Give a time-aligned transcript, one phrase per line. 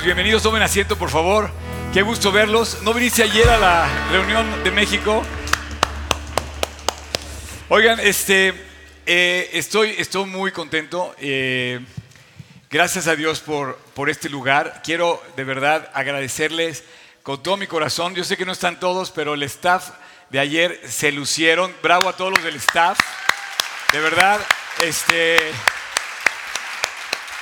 [0.00, 1.50] Pues bienvenidos, tomen asiento por favor.
[1.92, 2.78] Qué gusto verlos.
[2.84, 5.22] ¿No viniste ayer a la reunión de México?
[7.68, 8.54] Oigan, este,
[9.04, 11.14] eh, estoy, estoy muy contento.
[11.18, 11.80] eh,
[12.70, 14.80] gracias a Dios por, por este lugar.
[14.82, 16.82] Quiero de verdad agradecerles
[17.22, 18.14] con todo mi corazón.
[18.14, 19.90] Yo sé que no están todos, pero el staff
[20.30, 21.74] de ayer se lucieron.
[21.82, 22.98] Bravo a todos los del staff.
[23.92, 24.40] De verdad,
[24.82, 25.36] este,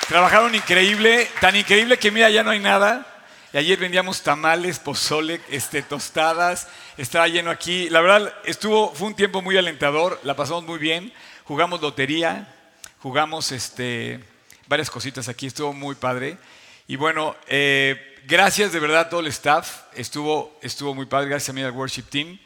[0.09, 3.05] trabajaron increíble, tan increíble que mira, ya no hay nada.
[3.53, 6.67] Y ayer vendíamos tamales, pozole, este, tostadas,
[6.97, 7.89] estaba lleno aquí.
[7.91, 11.13] La verdad, estuvo, fue un tiempo muy alentador, la pasamos muy bien.
[11.43, 12.51] Jugamos lotería,
[12.99, 14.19] jugamos este,
[14.67, 16.39] varias cositas aquí, estuvo muy padre.
[16.87, 21.49] Y bueno, eh, gracias de verdad a todo el staff, estuvo, estuvo muy padre, gracias
[21.49, 22.39] a mí al worship team.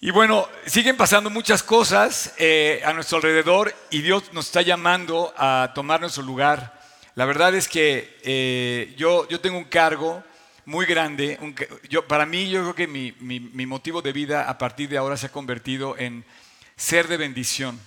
[0.00, 5.32] Y bueno, siguen pasando muchas cosas eh, a nuestro alrededor y Dios nos está llamando
[5.36, 6.78] a tomar nuestro lugar.
[7.14, 10.22] La verdad es que eh, yo, yo tengo un cargo
[10.66, 11.38] muy grande.
[11.88, 14.98] yo, para mí, yo creo que mi, mi- mi motivo de vida a partir de
[14.98, 16.24] ahora se ha convertido en
[16.76, 17.80] ser de bendición.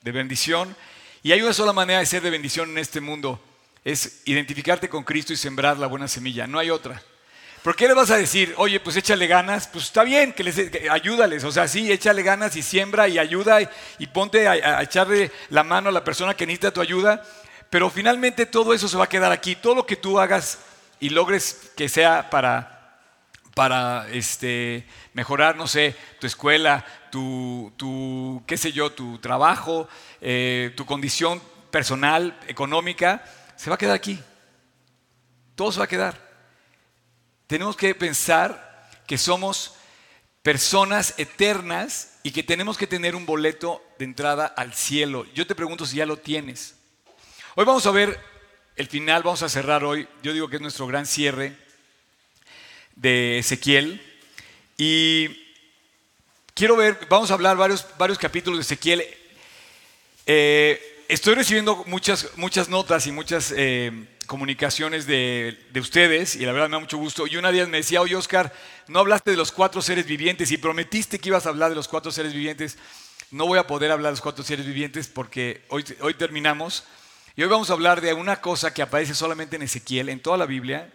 [0.00, 0.74] De bendición.
[1.22, 3.38] Y hay una sola manera de ser de bendición en este mundo.
[3.84, 6.46] Es identificarte con Cristo y sembrar la buena semilla.
[6.46, 7.02] No hay otra.
[7.62, 9.68] ¿Por qué le vas a decir, oye, pues échale ganas?
[9.68, 10.58] Pues está bien, que les,
[10.90, 11.44] ayúdales.
[11.44, 13.60] O sea, sí, échale ganas y siembra y ayuda
[13.98, 17.22] y, ponte a, a echarle la mano a la persona que necesita tu ayuda.
[17.70, 19.54] Pero finalmente todo eso se va a quedar aquí.
[19.54, 20.58] Todo lo que tú hagas
[20.98, 22.98] y logres que sea para,
[23.54, 29.88] para este, mejorar, no sé, tu escuela, tu, tu, qué sé yo, tu trabajo,
[30.20, 31.40] eh, tu condición
[31.70, 33.22] personal, económica,
[33.54, 34.18] se va a quedar aquí.
[35.54, 36.31] Todo se va a quedar
[37.52, 39.74] tenemos que pensar que somos
[40.42, 45.26] personas eternas y que tenemos que tener un boleto de entrada al cielo.
[45.34, 46.76] Yo te pregunto si ya lo tienes.
[47.54, 48.18] Hoy vamos a ver
[48.74, 51.54] el final, vamos a cerrar hoy, yo digo que es nuestro gran cierre
[52.96, 54.00] de Ezequiel.
[54.78, 55.28] Y
[56.54, 59.04] quiero ver, vamos a hablar varios, varios capítulos de Ezequiel.
[60.24, 66.52] Eh, estoy recibiendo muchas, muchas notas y muchas eh, comunicaciones de, de ustedes y la
[66.52, 67.26] verdad me da mucho gusto.
[67.26, 68.50] Y una de ellas me decía, oye Oscar,
[68.88, 71.86] no hablaste de los cuatro seres vivientes y prometiste que ibas a hablar de los
[71.86, 72.78] cuatro seres vivientes.
[73.30, 76.84] No voy a poder hablar de los cuatro seres vivientes porque hoy, hoy terminamos.
[77.36, 80.38] Y hoy vamos a hablar de una cosa que aparece solamente en Ezequiel, en toda
[80.38, 80.90] la Biblia.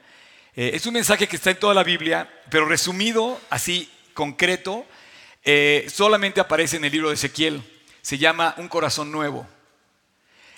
[0.55, 4.83] Eh, es un mensaje que está en toda la Biblia, pero resumido, así, concreto,
[5.43, 7.61] eh, solamente aparece en el libro de Ezequiel.
[8.01, 9.47] Se llama Un corazón nuevo.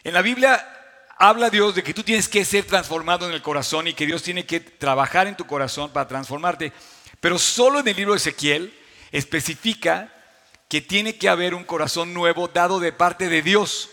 [0.05, 0.78] En la Biblia
[1.19, 4.23] habla Dios de que tú tienes que ser transformado en el corazón y que Dios
[4.23, 6.71] tiene que trabajar en tu corazón para transformarte.
[7.19, 8.73] Pero solo en el libro de Ezequiel
[9.11, 10.13] especifica
[10.69, 13.89] que tiene que haber un corazón nuevo dado de parte de Dios.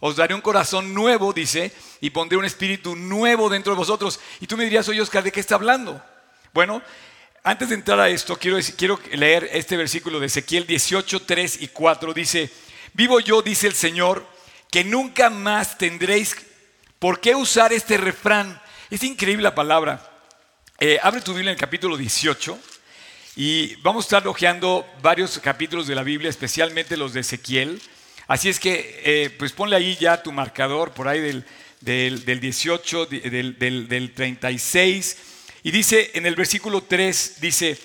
[0.00, 4.18] Os daré un corazón nuevo, dice, y pondré un espíritu nuevo dentro de vosotros.
[4.40, 6.02] Y tú me dirías, oye Oscar, ¿de qué está hablando?
[6.52, 6.82] Bueno,
[7.44, 11.68] antes de entrar a esto, quiero, quiero leer este versículo de Ezequiel 18, 3 y
[11.68, 12.12] 4.
[12.12, 12.50] Dice,
[12.92, 14.37] vivo yo, dice el Señor,
[14.70, 16.36] que nunca más tendréis
[16.98, 18.60] por qué usar este refrán.
[18.90, 20.10] Es increíble la palabra.
[20.80, 22.58] Eh, abre tu Biblia en el capítulo 18
[23.36, 27.80] y vamos a estar hojeando varios capítulos de la Biblia, especialmente los de Ezequiel.
[28.26, 31.44] Así es que, eh, pues ponle ahí ya tu marcador por ahí del,
[31.80, 35.16] del- del 18, di- del, del- del 36.
[35.62, 37.78] Y dice en el versículo 3, dice,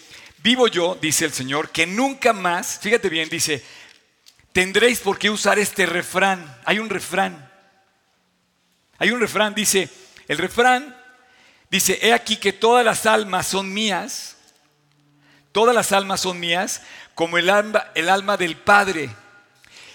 [0.44, 3.64] vivo yo, dice el Señor, que nunca más, fíjate bien, dice,
[4.54, 6.58] tendréis por qué usar este refrán.
[6.64, 7.52] Hay un refrán.
[9.00, 9.90] Hay un refrán, dice,
[10.28, 10.96] el refrán
[11.70, 14.38] dice, he aquí que todas las almas son mías,
[15.52, 16.84] todas las almas son mías,
[17.16, 19.10] como el alma, el alma del Padre.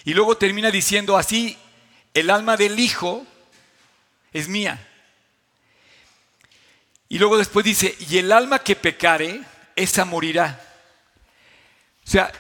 [0.05, 1.57] Y luego termina diciendo así,
[2.13, 3.25] el alma del Hijo
[4.33, 4.85] es mía.
[7.09, 9.41] Y luego después dice, y el alma que pecare,
[9.77, 10.61] esa morirá.
[12.05, 12.33] O sea,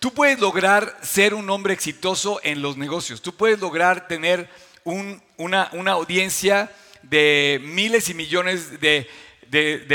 [0.00, 4.48] tú puedes lograr ser un hombre exitoso en los negocios, tú puedes lograr tener
[4.82, 6.72] un- una, audiencia
[7.02, 9.06] de miles y millones de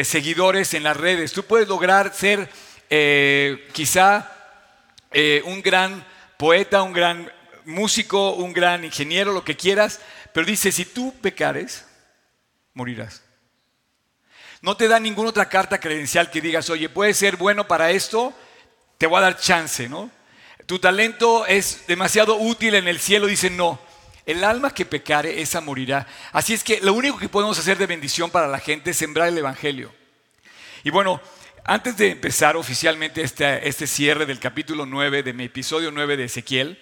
[0.05, 2.49] seguidores en las redes, tú puedes lograr ser
[2.89, 4.31] eh, quizá
[5.11, 6.05] eh, un gran
[6.37, 7.31] poeta, un gran
[7.65, 9.99] músico, un gran ingeniero, lo que quieras,
[10.33, 11.85] pero dice, si tú pecares,
[12.73, 13.23] morirás.
[14.61, 18.33] No te da ninguna otra carta credencial que digas, oye, puedes ser bueno para esto,
[18.97, 20.09] te voy a dar chance, ¿no?
[20.65, 23.79] Tu talento es demasiado útil en el cielo, dice, no.
[24.25, 26.07] El alma que pecare, esa morirá.
[26.31, 29.27] Así es que lo único que podemos hacer de bendición para la gente es sembrar
[29.27, 29.93] el Evangelio.
[30.83, 31.21] Y bueno,
[31.63, 36.23] antes de empezar oficialmente este, este cierre del capítulo 9, de mi episodio 9 de
[36.23, 36.79] Ezequiel,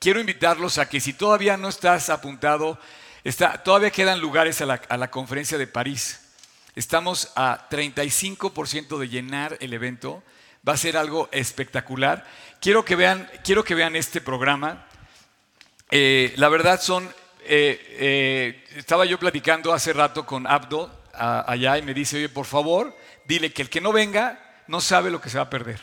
[0.00, 2.78] quiero invitarlos a que si todavía no estás apuntado
[3.22, 6.20] Está, todavía quedan lugares a la, a la conferencia de París.
[6.74, 10.22] Estamos a 35% de llenar el evento.
[10.66, 12.26] Va a ser algo espectacular.
[12.60, 14.86] Quiero que vean, quiero que vean este programa.
[15.90, 17.04] Eh, la verdad son,
[17.44, 22.46] eh, eh, estaba yo platicando hace rato con Abdo allá y me dice, oye, por
[22.46, 22.94] favor,
[23.26, 25.80] dile que el que no venga no sabe lo que se va a perder.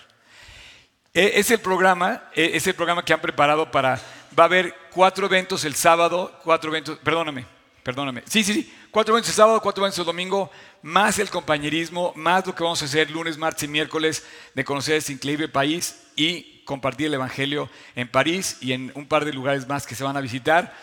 [1.14, 4.00] Eh, Es el programa, eh, es el programa que han preparado para,
[4.38, 7.46] va a haber cuatro eventos el sábado, cuatro eventos, perdóname,
[7.84, 10.50] perdóname, sí, sí, sí, cuatro eventos el sábado, cuatro eventos domingo,
[10.82, 14.24] más el compañerismo, más lo que vamos a hacer lunes, martes y miércoles
[14.56, 19.24] de conocer este increíble país y compartir el Evangelio en París y en un par
[19.24, 20.76] de lugares más que se van a visitar.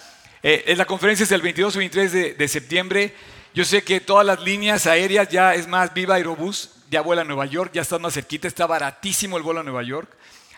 [0.44, 3.16] Eh, eh, la conferencia es el 22 y 23 de, de septiembre.
[3.52, 7.24] Yo sé que todas las líneas aéreas ya es más, Viva Aerobús, ya vuela a
[7.24, 10.08] Nueva York, ya está más cerquita, está baratísimo el vuelo a Nueva York.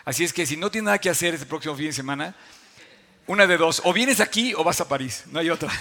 [0.05, 2.35] Así es que si no tienes nada que hacer este próximo fin de semana,
[3.25, 5.71] una de dos, o vienes aquí o vas a París, no hay otra.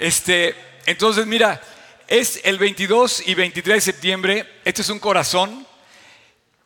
[0.00, 0.54] Este,
[0.86, 1.60] entonces, mira,
[2.08, 5.66] es el 22 y 23 de septiembre, este es un corazón,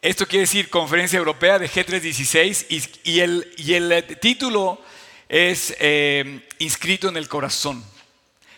[0.00, 4.80] esto quiere decir Conferencia Europea de G316 y, y el, y el, eh, título
[5.28, 7.84] es eh, Inscrito en el Corazón.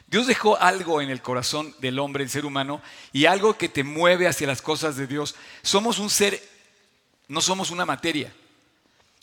[0.09, 2.83] Dios dejó algo en el corazón del hombre, el ser humano,
[3.15, 5.37] y algo que te mueve hacia las cosas de Dios.
[5.63, 6.39] Somos un ser,
[7.29, 8.31] no somos una materia.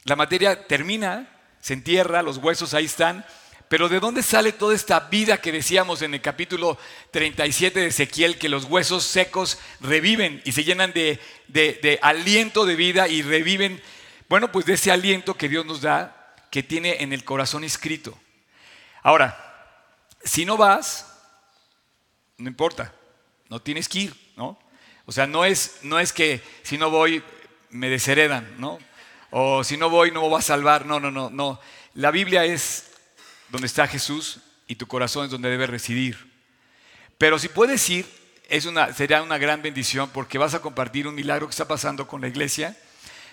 [0.04, 1.30] La materia termina,
[1.62, 3.24] se entierra, los huesos ahí están,
[3.74, 6.78] pero ¿de dónde sale toda esta vida que decíamos en el capítulo
[7.10, 13.08] 37 de Ezequiel, que los huesos secos reviven y se llenan de, aliento de vida
[13.08, 13.82] y reviven?
[14.30, 18.16] Bueno, pues de ese aliento que Dios nos da, que tiene en el corazón inscrito.
[19.02, 19.36] Ahora,
[20.24, 21.12] si no vas,
[22.38, 22.94] no importa,
[23.50, 24.60] no tienes que ir, ¿no?
[25.08, 27.24] O sea, no es, no es que si no voy
[27.72, 28.78] me desheredan, ¿no?
[29.32, 31.60] O si no voy no me voy a salvar, no, no, no, no.
[31.96, 32.93] La Biblia es
[33.54, 36.18] donde está Jesús y tu corazón es donde debe residir.
[37.20, 38.04] Pero si puedes ir,
[38.50, 42.08] es una, será una gran bendición porque vas a compartir un milagro que está pasando
[42.08, 42.76] con la iglesia.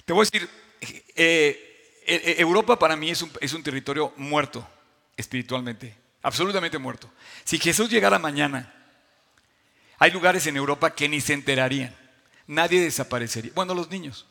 [0.05, 0.47] Te voy a decir,
[0.83, 4.69] eh, eh, eh, Europa para mí es un, es un territorio muerto
[5.17, 7.11] espiritualmente, absolutamente muerto.
[7.45, 8.75] Si Jesús llegara mañana,
[9.99, 11.97] hay lugares en Europa que ni se enterarían,
[12.47, 13.53] nadie desaparecería.
[13.55, 14.27] Bueno, los niños.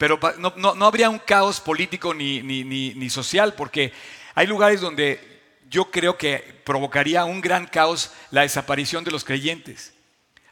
[0.00, 3.92] Pero no, no- no habría un caos político ni, ni- ni- social, porque
[4.34, 5.20] hay lugares donde
[5.68, 9.92] yo creo que provocaría un gran caos la desaparición de los creyentes.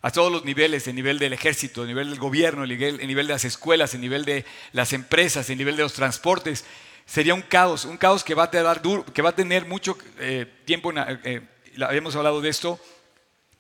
[0.03, 3.07] A todos los niveles, el nivel del ejército, el nivel del gobierno, el nivel, el
[3.09, 6.67] nivel de las escuelas, el nivel de las empresas, el nivel de los transportes.
[7.07, 10.93] Sería un caos, un caos que va a tener, mucho eh, tiempo.
[10.93, 11.41] la- eh,
[11.81, 12.79] habíamos hablado de esto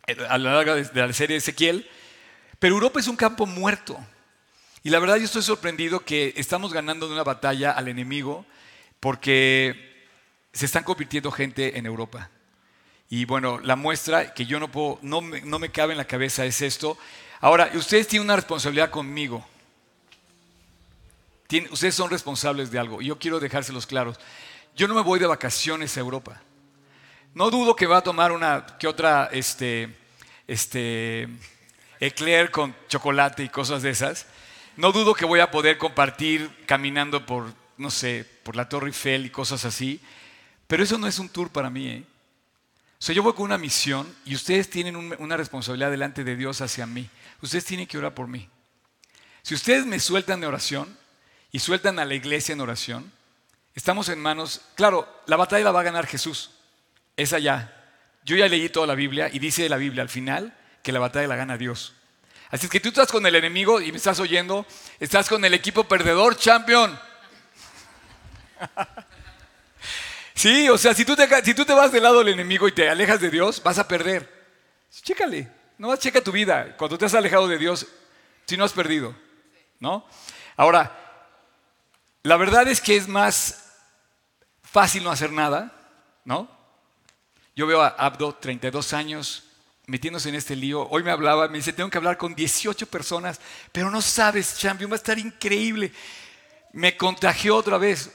[0.07, 1.89] eh, a lo largo de, de la serie de Ezequiel.
[2.59, 3.99] Pero Europa es un campo muerto.
[4.83, 8.47] Y la verdad yo estoy sorprendido que estamos ganando una batalla al enemigo
[9.01, 10.07] porque
[10.53, 12.31] se están convirtiendo gente en Europa.
[13.11, 16.05] Y bueno, la muestra que yo no puedo, no me, no me cabe en la
[16.07, 16.99] cabeza es esto.
[17.41, 19.47] Ahora, ustedes tienen una responsabilidad conmigo.
[21.47, 23.01] Tienen- ustedes son responsables de algo.
[23.01, 24.19] Y yo quiero dejárselos claros.
[24.77, 26.41] Yo no me voy de vacaciones a Europa.
[27.35, 29.95] No dudo que va a tomar una que otra este,
[30.47, 31.29] este,
[32.01, 34.27] eclair con chocolate y cosas de esas.
[34.79, 39.27] No dudo que voy a poder compartir caminando por, no sé, por la Torre Eiffel
[39.27, 40.01] y cosas así.
[40.69, 41.89] Pero eso no es un tour para mí.
[41.89, 42.05] ¿eh?
[42.93, 46.37] O sea, yo voy con una misión y ustedes tienen un- una responsabilidad delante de
[46.37, 47.11] Dios hacia mí.
[47.43, 48.49] Ustedes tienen que orar por mí.
[49.43, 50.97] Si ustedes me sueltan de oración
[51.51, 53.11] y sueltan a la iglesia en oración,
[53.75, 54.61] estamos en manos.
[54.77, 56.53] Claro, la batalla la va a ganar Jesús.
[57.17, 57.75] Es allá.
[58.25, 61.27] Yo ya leí toda la Biblia y dice la Biblia al final que la batalla
[61.27, 61.95] la gana Dios.
[62.51, 64.67] Así es que tú estás con el enemigo y me estás oyendo,
[64.99, 66.99] estás con el equipo perdedor, champion.
[70.39, 72.73] Sí, o sea, si tú, te, si tú te vas del lado del enemigo y
[72.73, 74.47] te alejas de Dios, vas a perder.
[75.03, 76.77] Chécale, no más checa tu vida.
[76.77, 77.89] Cuando te has alejado de Dios,
[78.47, 79.17] si no has perdido,
[79.81, 80.07] ¿no?
[80.57, 80.97] Ahora,
[82.23, 83.73] la verdad es que es más
[84.63, 85.73] fácil no hacer nada,
[86.25, 86.49] ¿no?
[87.57, 89.48] Yo veo a Abdo, 32 años,
[89.89, 90.87] metiéndose en este lío.
[90.91, 93.41] Hoy me hablaba, me dice, tengo que hablar con 18 personas,
[93.73, 95.93] pero no sabes, champion, va a estar increíble.
[96.73, 98.11] Me contagió otra vez.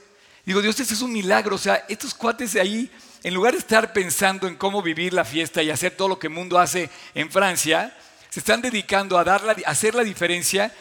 [0.45, 1.55] Digo, Dios, este es un milagro.
[1.55, 2.91] O sea, estos cuates de ahí,
[3.23, 6.27] en lugar de estar pensando en cómo vivir la fiesta y hacer todo lo que
[6.27, 7.95] el mundo hace en Francia,
[8.29, 10.71] se están dedicando a, dar la- a hacer la diferencia.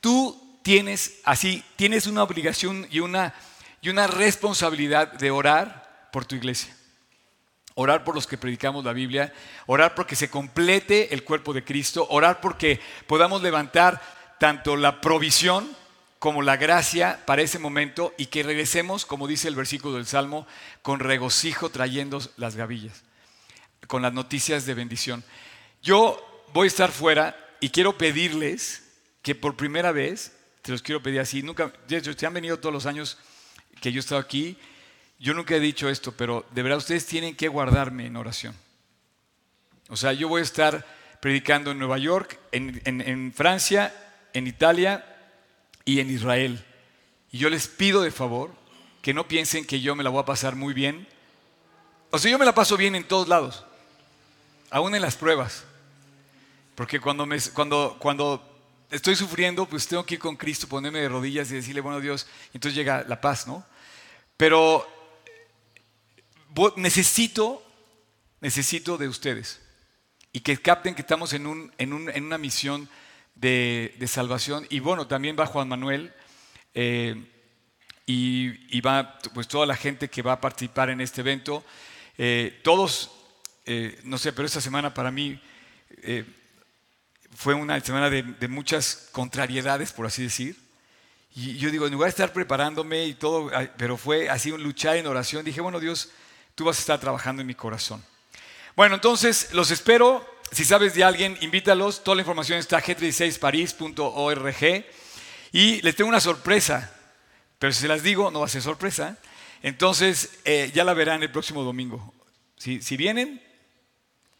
[0.00, 3.34] Tú tienes así, tienes una obligación y una,
[3.80, 6.74] y una responsabilidad de orar por tu iglesia.
[7.80, 9.32] Orar por los que predicamos la Biblia,
[9.66, 14.02] orar porque se complete el cuerpo de Cristo, orar porque podamos levantar
[14.40, 15.76] tanto la provisión
[16.18, 20.44] como la gracia para ese momento y que regresemos, como dice el versículo del Salmo,
[20.82, 23.04] con regocijo trayendo las gavillas,
[23.86, 25.22] con las noticias de bendición.
[25.80, 28.90] Yo voy a estar fuera y quiero pedirles
[29.22, 32.58] que por primera vez, te los quiero pedir así, nunca, de hecho, se han venido
[32.58, 33.18] todos los años
[33.80, 34.58] que yo he estado aquí,
[35.18, 38.54] yo nunca he dicho esto, pero de verdad ustedes tienen que guardarme en oración.
[39.88, 40.86] O sea, yo voy a estar
[41.20, 43.94] predicando en Nueva York, en, en Francia,
[44.32, 45.04] en Italia
[45.84, 46.64] y en Israel.
[47.32, 48.52] Y yo les pido de favor
[49.02, 51.06] que no piensen que yo me la voy a pasar muy bien.
[52.10, 53.64] O sea, yo me la paso bien en todos lados,
[54.70, 55.64] aún en las pruebas.
[56.74, 58.42] Porque cuando, me, cuando, cuando
[58.90, 62.26] estoy sufriendo, pues tengo que ir con Cristo, ponerme de rodillas y decirle, bueno Dios,
[62.52, 63.64] y entonces llega la paz, ¿no?
[64.36, 64.86] Pero
[66.76, 67.62] necesito,
[68.40, 69.60] necesito de ustedes
[70.32, 72.88] y que capten que estamos en, un, en, un, en una misión
[73.34, 74.66] de, salvación.
[74.70, 76.12] Y bueno, también va Juan Manuel
[76.74, 77.24] eh,
[78.06, 81.64] y, va pues toda la gente que va a participar en este evento.
[82.16, 83.10] Eh, todos,
[83.64, 85.40] eh, no sé, pero esta semana para mí
[87.34, 90.56] fue una semana de, muchas contrariedades, por así decir.
[91.34, 94.96] Y yo digo, en lugar de estar preparándome y todo, pero fue así un luchar
[94.96, 96.10] en oración, dije, bueno Dios,
[96.58, 98.04] tú vas a estar trabajando en mi corazón.
[98.74, 100.26] Bueno, entonces los espero.
[100.50, 102.02] Si sabes de alguien, invítalos.
[102.02, 104.84] Toda la información está g36paris.org.
[105.52, 106.92] Y les tengo una sorpresa,
[107.60, 109.18] pero si se las digo, no va a ser sorpresa.
[109.62, 112.12] Entonces, eh, ya la verán el próximo domingo.
[112.56, 113.40] Si, si vienen,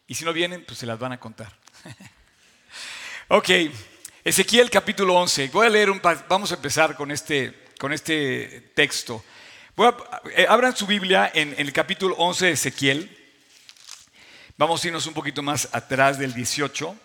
[0.08, 1.56] y si no vienen, pues se las van a contar.
[3.28, 3.48] ok,
[4.24, 5.50] Ezequiel capítulo 11.
[5.52, 9.22] Voy a leer un vamos a empezar con este, con este texto.
[10.34, 13.16] Eh, abran su Biblia en, el capítulo 11 de Ezequiel.
[14.56, 16.96] Vamos a irnos un poquito más atrás del 18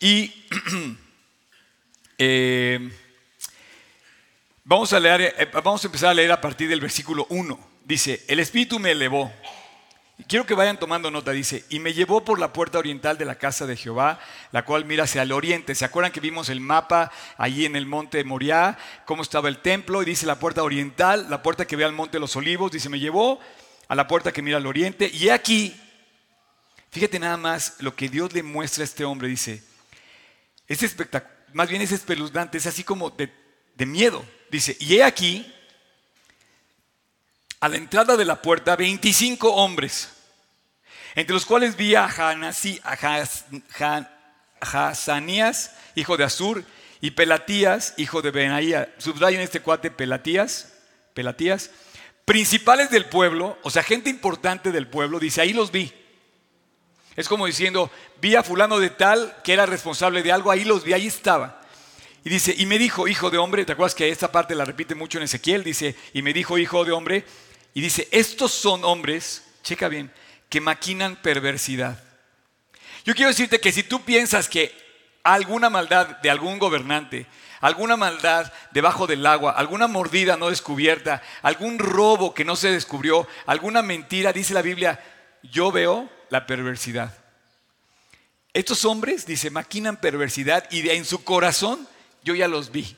[0.00, 0.30] y
[2.18, 2.90] eh,
[4.64, 7.70] vamos, a leer, eh, vamos a empezar a leer a partir del versículo 1.
[7.86, 9.32] Dice, el Espíritu me elevó.
[10.26, 13.34] Quiero que vayan tomando nota, dice, y me llevó por la puerta oriental de la
[13.34, 14.18] casa de Jehová,
[14.52, 15.74] la cual mira hacia el oriente.
[15.74, 19.58] ¿Se acuerdan que vimos el mapa allí en el monte de Moriah, cómo estaba el
[19.58, 20.02] templo?
[20.02, 22.88] Y dice la puerta oriental, la puerta que ve al monte de los olivos, dice,
[22.88, 23.38] me llevó
[23.88, 25.78] a la puerta que mira al oriente, y aquí
[26.94, 29.26] Fíjate nada más lo que Dios le muestra a este hombre.
[29.26, 29.64] Dice,
[30.68, 33.32] es espectacular, más bien es espeluznante, es así como de,
[33.84, 34.24] miedo.
[34.48, 35.52] Dice, y he aquí,
[37.58, 40.08] a la entrada de la puerta, 25 hombres,
[41.14, 42.08] entre los cuales vi a,
[44.60, 46.64] Hazanías, hijo de Azur,
[47.00, 48.94] y Pelatías, hijo de Benaía.
[48.98, 50.72] Subrayen este cuate Pelatías,
[51.12, 51.70] Pelatías,
[52.24, 55.92] principales del pueblo, o sea, gente importante del pueblo, dice, ahí los vi.
[57.16, 57.90] Es como diciendo,
[58.20, 61.60] vi a fulano de tal que era responsable de algo, ahí los vi, ahí estaba.
[62.24, 64.94] Y dice, y me dijo, hijo de hombre, ¿te acuerdas que esta parte la repite
[64.94, 65.62] mucho en Ezequiel?
[65.62, 67.24] Dice, y me dijo, hijo de hombre,
[67.74, 70.10] y dice, estos son hombres, checa bien,
[70.54, 72.00] que maquinan perversidad.
[73.04, 74.72] Yo quiero decirte que si tú piensas que
[75.24, 77.26] alguna maldad de algún gobernante,
[77.60, 83.26] alguna maldad debajo del agua, alguna mordida no descubierta, algún robo que no se descubrió,
[83.46, 85.02] alguna mentira, dice la Biblia,
[85.42, 87.12] yo veo la perversidad.
[88.52, 91.88] Estos hombres, dice, maquinan perversidad y en su corazón
[92.22, 92.96] yo ya los vi.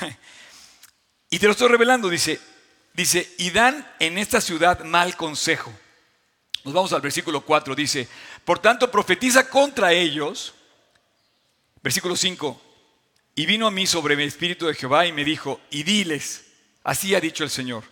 [1.30, 2.40] y te lo estoy revelando, dice,
[2.94, 5.72] dice, y dan en esta ciudad mal consejo.
[6.64, 8.08] Nos vamos al versículo 4, dice,
[8.44, 10.54] por tanto profetiza contra ellos,
[11.82, 12.60] versículo 5,
[13.34, 16.44] y vino a mí sobre mi espíritu de Jehová y me dijo, y diles,
[16.84, 17.84] así ha dicho el Señor,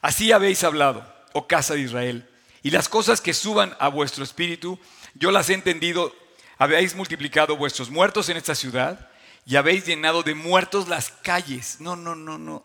[0.00, 2.28] así habéis hablado, oh casa de Israel
[2.62, 4.78] y las cosas que suban a vuestro espíritu,
[5.14, 6.14] yo las he entendido.
[6.58, 9.10] Habéis multiplicado vuestros muertos en esta ciudad
[9.44, 11.80] y habéis llenado de muertos las calles.
[11.80, 12.64] No, no, no, no.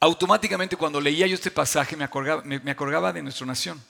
[0.00, 3.82] Automáticamente cuando leía yo este pasaje me acordaba, me, acordaba de nuestra nación.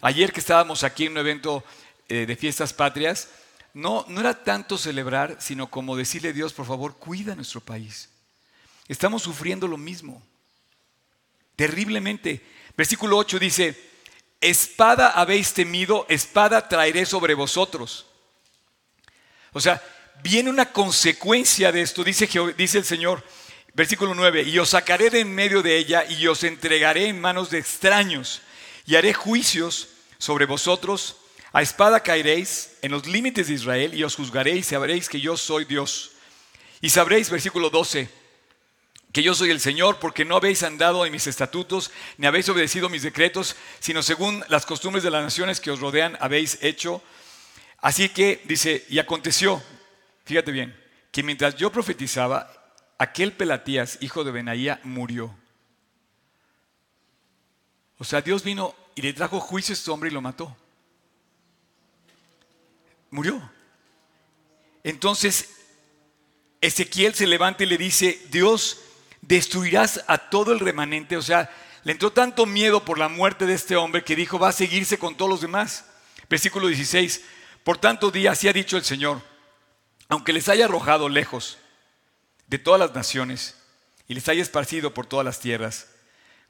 [0.00, 1.64] Ayer que estábamos aquí en un evento
[2.08, 3.28] eh, de fiestas patrias,
[3.74, 8.08] no, no era tanto celebrar, sino como decirle a Dios, por favor, cuida nuestro país.
[8.88, 10.22] Estamos sufriendo lo mismo,
[11.54, 12.44] terriblemente.
[12.76, 13.90] Versículo 8 dice,
[14.40, 18.06] espada habéis temido, espada traeré sobre vosotros.
[19.52, 19.82] O sea,
[20.22, 23.24] viene una consecuencia de esto, dice, dice el Señor,
[23.76, 27.50] versículo 9, y os sacaré de en medio de ella y os entregaré en manos
[27.50, 28.40] de extraños
[28.86, 31.18] y haré juicios sobre vosotros.
[31.52, 35.36] A espada caeréis en los límites de Israel y os juzgaréis y sabréis que yo
[35.36, 36.12] soy Dios.
[36.80, 38.08] Y sabréis, versículo 12,
[39.12, 42.88] que yo soy el Señor, porque no habéis andado en mis estatutos, ni habéis obedecido
[42.88, 47.02] mis decretos, sino según las costumbres de las naciones que os rodean habéis hecho.
[47.80, 49.62] Así que dice, y aconteció,
[50.24, 50.74] fíjate bien,
[51.12, 52.65] que mientras yo profetizaba,
[52.98, 55.34] aquel Pelatías, hijo de Benaía, murió.
[57.98, 60.56] O sea, Dios vino y le trajo juicio a este hombre y lo mató.
[63.10, 63.50] Murió.
[64.82, 65.50] Entonces,
[66.60, 68.80] Ezequiel se levanta y le dice, Dios,
[69.22, 71.16] destruirás a todo el remanente.
[71.16, 71.50] O sea,
[71.84, 74.98] le entró tanto miedo por la muerte de este hombre que dijo, va a seguirse
[74.98, 75.86] con todos los demás.
[76.28, 77.22] Versículo 16,
[77.64, 79.22] por tanto día, así ha dicho el Señor,
[80.08, 81.58] aunque les haya arrojado lejos
[82.46, 83.56] de todas las naciones
[84.08, 85.88] y les haya esparcido por todas las tierras,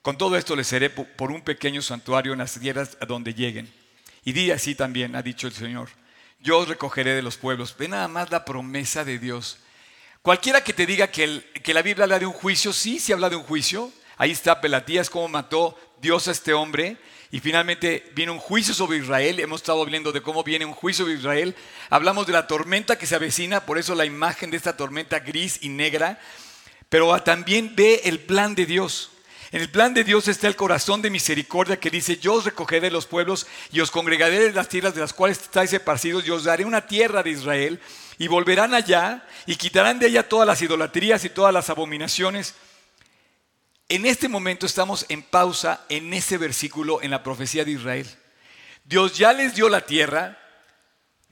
[0.02, 3.72] con todo esto les seré por un pequeño santuario en las tierras a donde lleguen.
[4.24, 5.88] Y di así también, ha dicho el Señor,
[6.40, 7.74] yo os recogeré de los pueblos.
[7.76, 9.58] Ve nada más la promesa de Dios.
[10.22, 13.30] Cualquiera que te diga que, que la Biblia habla de un juicio, sí, sí habla
[13.30, 13.92] de un juicio.
[14.16, 16.98] Ahí está Pelatías, cómo mató Dios a este hombre.
[17.36, 19.38] Y finalmente viene un juicio sobre Israel.
[19.40, 21.54] Hemos estado hablando de cómo viene un juicio sobre Israel.
[21.90, 25.58] Hablamos de la tormenta que se avecina, por eso la imagen de esta tormenta gris
[25.60, 26.18] y negra.
[26.88, 29.10] Pero también ve el plan de Dios.
[29.52, 32.80] En el plan de Dios está el corazón de misericordia que dice, yo os recogeré
[32.80, 36.30] de los pueblos y os congregaré de las tierras de las cuales estáis esparcidos y
[36.30, 37.82] os daré una tierra de Israel
[38.16, 42.54] y volverán allá y quitarán de ella todas las idolatrías y todas las abominaciones.
[43.88, 48.08] En este momento estamos en pausa en ese versículo en la profecía de Israel.
[48.84, 50.38] Dios ya les dio la tierra,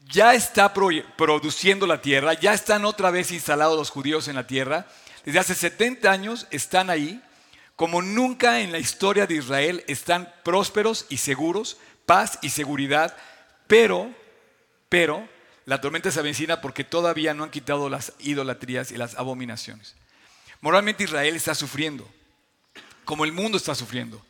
[0.04, 4.86] ya está produciendo la tierra, ya están otra vez instalados los judíos en la tierra.
[5.24, 7.20] Desde hace 70 años están ahí
[7.76, 13.16] como nunca en la historia de Israel están prósperos y seguros, paz y seguridad,
[13.66, 14.14] pero,
[14.88, 15.28] pero,
[15.64, 19.96] la tormenta se avecina porque todavía no han quitado las idolatrías y las abominaciones.
[20.60, 22.08] Moralmente Israel está sufriendo,
[23.04, 24.24] como el mundo está sufriendo.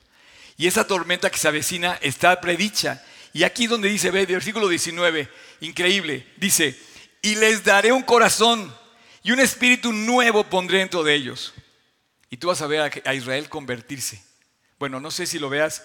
[0.56, 3.04] Y esa tormenta que se avecina está predicha.
[3.32, 5.28] Y aquí donde dice, ve, versículo 19,
[5.60, 6.78] increíble, dice,
[7.22, 8.72] y les daré un corazón
[9.22, 11.54] y un espíritu nuevo pondré dentro de ellos
[12.30, 14.22] y tú vas a ver a Israel convertirse.
[14.78, 15.84] Bueno, no sé si lo veas.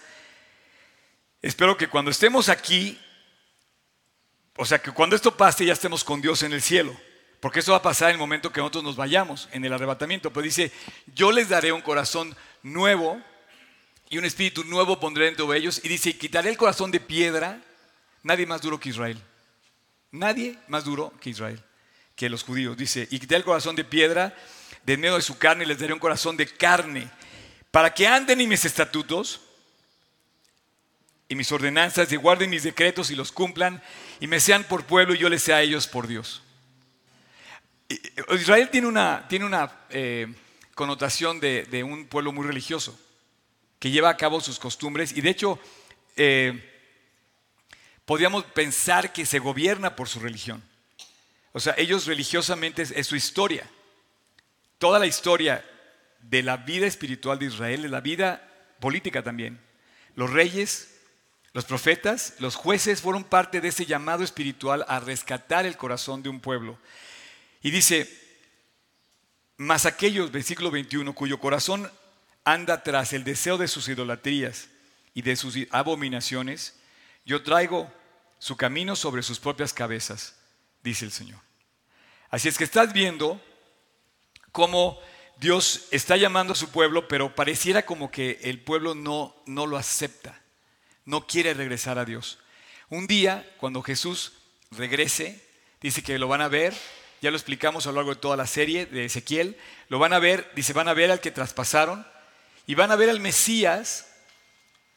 [1.41, 2.99] Espero que cuando estemos aquí,
[4.57, 6.95] o sea, que cuando esto pase ya estemos con Dios en el cielo.
[7.39, 10.33] Porque eso va a pasar en el momento que nosotros nos vayamos, en el arrebatamiento.
[10.33, 10.71] Pero dice,
[11.15, 13.21] yo les daré un corazón nuevo
[14.09, 15.81] y un espíritu nuevo pondré dentro de ellos.
[15.83, 17.61] Y dice, quitaré el corazón de piedra.
[18.23, 19.21] Nadie más duro que Israel.
[20.11, 21.61] Nadie más duro que Israel,
[22.15, 22.75] que los judíos.
[22.75, 24.35] Dice, y quitaré el corazón de piedra
[24.83, 27.09] de medio de su carne les daré un corazón de carne,
[27.71, 29.41] para que anden en mis estatutos
[31.27, 33.83] y mis ordenanzas, y guarden mis decretos y los cumplan,
[34.19, 36.41] y me sean por pueblo y yo les sea a ellos por Dios.
[38.31, 40.33] Israel tiene una, tiene una eh,
[40.79, 42.97] connotación de, un pueblo muy religioso,
[43.79, 45.59] que lleva a cabo sus costumbres, y de hecho
[46.15, 46.53] eh,
[48.05, 50.63] podríamos pensar que se gobierna por su religión.
[51.51, 53.69] O sea, ellos religiosamente es su historia.
[54.77, 55.65] Toda la historia
[56.21, 59.59] de la vida espiritual de Israel, de la vida política también.
[60.15, 60.95] Los reyes,
[61.51, 66.29] los profetas, los jueces fueron parte de ese llamado espiritual a rescatar el corazón de
[66.29, 66.79] un pueblo.
[67.61, 68.09] Y dice,
[69.59, 71.91] mas aquellos, versículo 21, cuyo corazón
[72.45, 74.69] anda tras el deseo de sus idolatrías
[75.13, 76.79] y de sus abominaciones,
[77.25, 77.91] yo traigo
[78.37, 80.37] su camino sobre sus propias cabezas,
[80.81, 81.41] dice el Señor.
[82.29, 83.41] Así es que estás viendo
[84.53, 84.97] cómo
[85.35, 89.75] Dios está llamando a su pueblo, pero pareciera como que el pueblo no, no lo
[89.75, 90.41] acepta,
[91.03, 92.39] no quiere regresar a Dios.
[92.87, 94.31] Un día, cuando Jesús
[94.71, 95.45] regrese,
[95.81, 96.73] dice que lo van a ver,
[97.21, 99.57] ya lo explicamos a lo largo de toda la serie de Ezequiel,
[99.89, 102.05] lo van a ver, dice, van a ver al que traspasaron
[102.65, 104.07] y van a ver al Mesías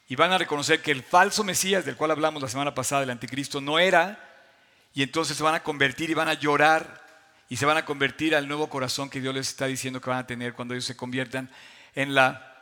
[0.09, 3.11] y van a reconocer que el falso Mesías del cual hablamos la semana pasada, el
[3.11, 4.29] anticristo, no era,
[4.95, 7.03] y entonces se van a convertir y van a llorar
[7.49, 10.19] y se van a convertir al nuevo corazón que Dios les está diciendo que van
[10.19, 11.51] a tener cuando ellos se conviertan
[11.95, 12.57] en la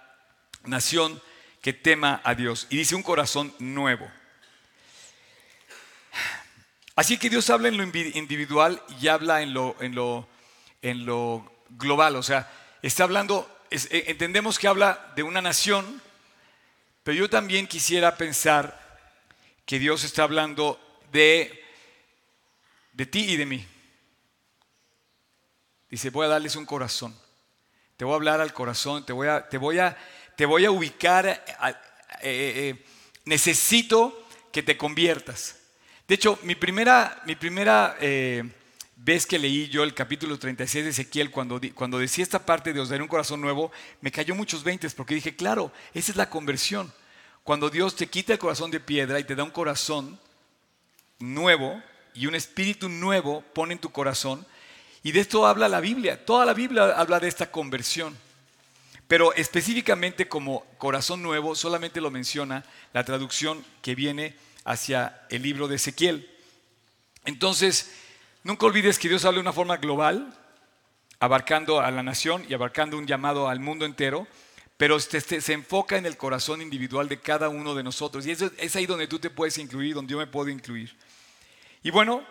[0.65, 1.21] nación
[1.61, 2.67] que tema a Dios.
[2.71, 4.11] Y dice un corazón nuevo.
[6.97, 10.29] Así que Dios habla en lo individual y habla en lo, en lo,
[10.83, 12.17] en lo global.
[12.17, 12.51] O sea,
[12.83, 16.03] está hablando, eh, entendemos que habla de una nación,
[17.03, 18.79] pero yo también quisiera pensar
[19.65, 20.79] que Dios está hablando
[21.13, 21.65] de,
[22.93, 23.67] de ti y de mí.
[25.91, 27.15] Dice, voy a darles un corazón.
[27.97, 29.97] Te voy a hablar al corazón, te voy a, te voy a,
[30.37, 31.27] te voy a ubicar.
[31.27, 31.45] Eh,
[32.23, 32.85] eh, eh,
[33.25, 35.60] necesito que te conviertas.
[36.11, 37.97] De hecho, mi primera, mi primera
[38.97, 42.81] vez que leí yo el capítulo 36 de Ezequiel, cuando, cuando decía esta parte de
[42.81, 43.71] os daré un corazón nuevo,
[44.01, 46.93] me cayó muchos veintes porque dije, claro, esa es la conversión.
[47.45, 50.19] Cuando Dios te quita el corazón de piedra y te da un corazón
[51.21, 51.81] nuevo
[52.13, 54.45] y un espíritu nuevo pone en tu corazón,
[55.05, 56.27] Y de esto habla la Biblia.
[56.27, 58.19] Toda la Biblia habla de esta conversión.
[59.07, 65.69] Pero específicamente como corazón nuevo solamente lo menciona la traducción que viene hacia el libro
[65.69, 66.31] de Ezequiel.
[67.25, 67.93] Entonces,
[68.43, 70.37] nunca olvides que Dios habla de una forma global,
[71.19, 74.27] abarcando a la nación y abarcando un llamado al mundo entero,
[74.77, 78.27] pero este, este, se enfoca en el corazón individual de cada uno de nosotros.
[78.27, 80.97] Y eso, es ahí donde tú te puedes incluir, donde yo me puedo incluir.
[81.83, 82.25] Y bueno,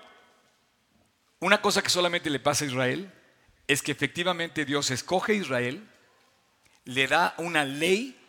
[1.39, 3.13] una cosa que solamente le pasa a Israel
[3.68, 5.88] es que efectivamente Dios escoge a Israel,
[6.86, 8.20] le da una ley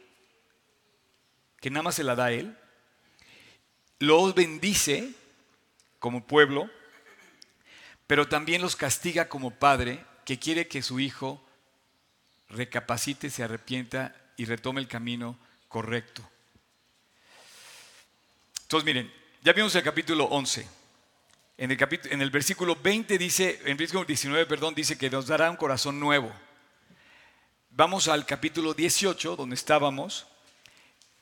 [1.58, 2.56] que nada más se la da a él,
[4.00, 5.10] los bendice
[5.98, 6.68] como pueblo,
[8.06, 11.44] pero también los castiga como padre que quiere que su hijo
[12.48, 16.28] recapacite, se arrepienta y retome el camino correcto.
[18.62, 20.66] Entonces miren, ya vimos el capítulo 11.
[21.58, 21.78] En el,
[22.10, 26.00] en el versículo 20 dice, en versículo 19, perdón, dice que nos dará un corazón
[26.00, 26.32] nuevo.
[27.70, 30.26] Vamos al capítulo 18, donde estábamos,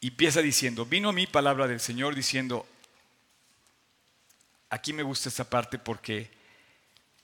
[0.01, 2.67] y empieza diciendo, vino a mí palabra del Señor diciendo,
[4.71, 6.31] aquí me gusta esta parte porque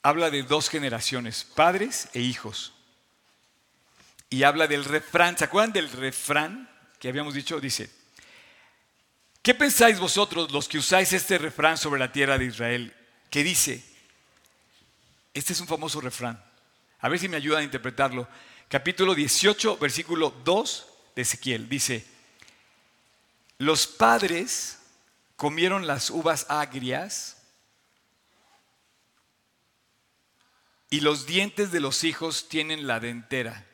[0.01, 2.73] habla de dos generaciones, padres e hijos.
[4.29, 7.59] Y habla del refrán, ¿se acuerdan del refrán que habíamos dicho?
[7.59, 7.89] Dice,
[9.41, 12.93] ¿qué pensáis vosotros los que usáis este refrán sobre la tierra de Israel?
[13.35, 13.83] que dice,
[15.33, 16.41] este es un famoso refrán,
[17.01, 18.27] a ver si me ayudan a interpretarlo,
[18.69, 22.05] capítulo 18, versículo 2 de Ezequiel, dice,
[23.57, 24.79] los padres
[25.35, 27.37] comieron las uvas agrias
[30.89, 33.65] y los dientes de los hijos tienen la dentera.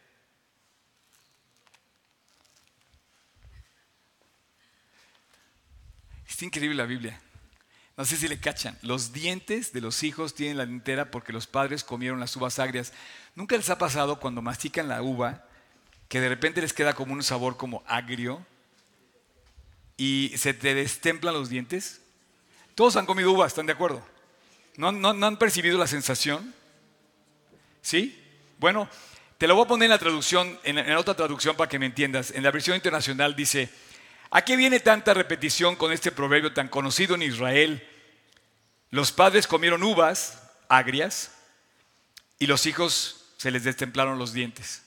[6.28, 7.22] Es increíble la Biblia.
[7.98, 8.78] No sé si le cachan.
[8.82, 12.94] Los dientes de los hijos tienen la dentera porque los padres comieron las uvas agrias.
[13.36, 15.46] ¿Nunca les ha pasado cuando mastican la uva
[16.08, 18.44] que de repente les queda como un sabor como agrio
[20.02, 22.02] y se te destemplan los dientes?
[22.74, 24.04] Todos han comido uva, ¿están de acuerdo?
[24.76, 26.56] ¿No, han percibido la sensación?
[27.84, 28.20] ¿Sí?
[28.58, 28.90] Bueno,
[29.38, 31.86] te lo voy a poner en la traducción, en, en otra traducción para que me
[31.86, 32.32] entiendas.
[32.32, 33.70] En la versión internacional dice,
[34.32, 37.88] ¿A qué viene tanta repetición con este proverbio tan conocido en Israel?
[38.90, 41.32] Los padres comieron uvas agrias
[42.40, 44.82] y los hijos se les destemplaron los dientes.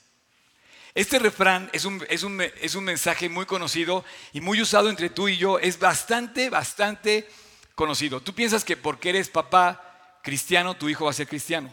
[0.95, 4.03] Este refrán es un, es, un, es un, mensaje muy conocido
[4.33, 5.59] y muy usado entre tú y yo.
[5.59, 7.29] Es bastante, bastante
[7.75, 8.21] conocido.
[8.21, 11.71] Tú piensas que porque eres papá cristiano, tu hijo va a ser cristiano.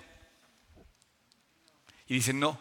[2.06, 2.60] Y dicen, no,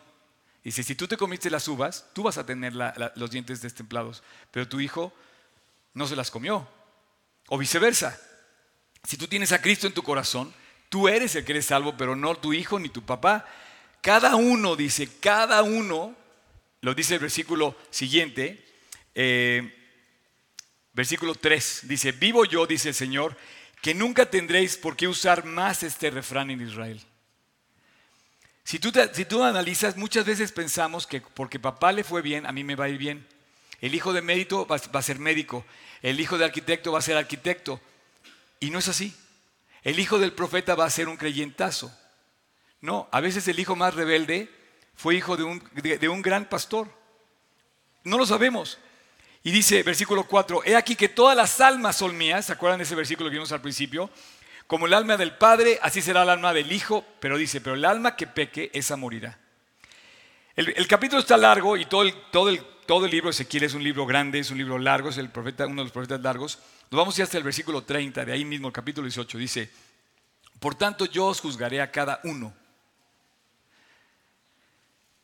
[0.64, 2.74] Dice, si tú te comiste las uvas, tú vas a tener
[3.16, 4.22] los dientes destemplados,
[4.52, 5.12] pero tu hijo
[5.94, 6.68] no se las comió.
[7.48, 8.20] O viceversa.
[9.04, 10.54] Si tú tienes a Cristo en tu corazón,
[10.90, 13.46] tú eres el que eres salvo, pero no tu hijo ni tu papá.
[14.02, 16.16] Cada uno, dice, cada uno,
[16.82, 18.64] lo dice el versículo siguiente,
[19.16, 19.74] eh,
[20.94, 23.38] versículo 3, dice, vivo yo, dice el Señor,
[23.82, 27.02] que nunca tendréis por qué usar más este refrán en Israel.
[28.64, 32.52] Si tú, si tú analizas, muchas veces pensamos que porque papá le fue bien, a
[32.52, 33.28] mí me va a ir bien.
[33.82, 35.66] El hijo de mérito va, a ser médico.
[36.04, 37.82] El hijo de arquitecto va a ser arquitecto.
[38.60, 39.16] Y no es así.
[39.84, 41.92] El hijo del profeta va a ser un creyentazo.
[42.80, 44.50] No, a veces el hijo más rebelde
[44.96, 46.88] fue hijo de un, de un gran pastor.
[48.04, 48.78] No lo sabemos.
[49.44, 52.46] Y dice, versículo 4, he aquí que todas las almas son mías.
[52.46, 54.10] ¿Se acuerdan de ese versículo que vimos al principio?
[54.68, 57.86] Como el alma del Padre, así será el alma del Hijo, pero dice, pero el
[57.86, 59.38] alma que peque, esa morirá.
[60.56, 63.74] El, capítulo está largo y todo el, todo, el, todo el libro de Ezequiel es
[63.74, 66.60] un libro grande, es un libro largo, es el profeta, uno de los profetas largos.
[66.92, 69.72] Nos vamos hasta el versículo 30, de ahí mismo, el capítulo 18, dice,
[70.60, 72.54] por tanto yo os juzgaré a cada uno.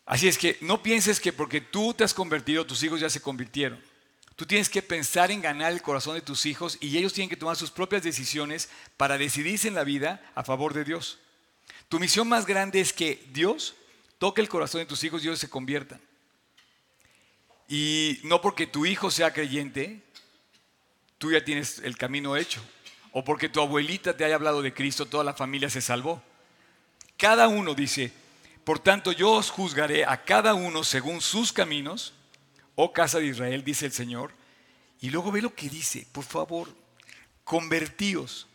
[0.08, 3.22] Así es que no pienses que porque tú te has convertido, tus hijos ya se
[3.22, 3.84] convirtieron.
[4.38, 7.36] Tú tienes que pensar en ganar el corazón de tus hijos y ellos tienen que
[7.36, 11.20] tomar sus propias decisiones para decidirse en la vida a favor de Dios.
[11.90, 13.76] Tu misión más grande es que Dios
[14.18, 16.00] toque el corazón de tus hijos y ellos se conviertan.
[17.68, 20.02] Y no porque tu hijo sea creyente,
[21.18, 22.62] tú ya tienes el camino hecho.
[23.12, 26.24] O porque tu abuelita te haya hablado de Cristo, toda la familia se salvó.
[27.18, 28.14] Cada uno dice,
[28.68, 32.12] por tanto yo os juzgaré a cada uno según sus caminos
[32.76, 34.34] oh casa de Israel, dice el Señor.
[35.00, 36.68] Y luego ve lo que dice, por favor,
[37.46, 38.46] convertíos.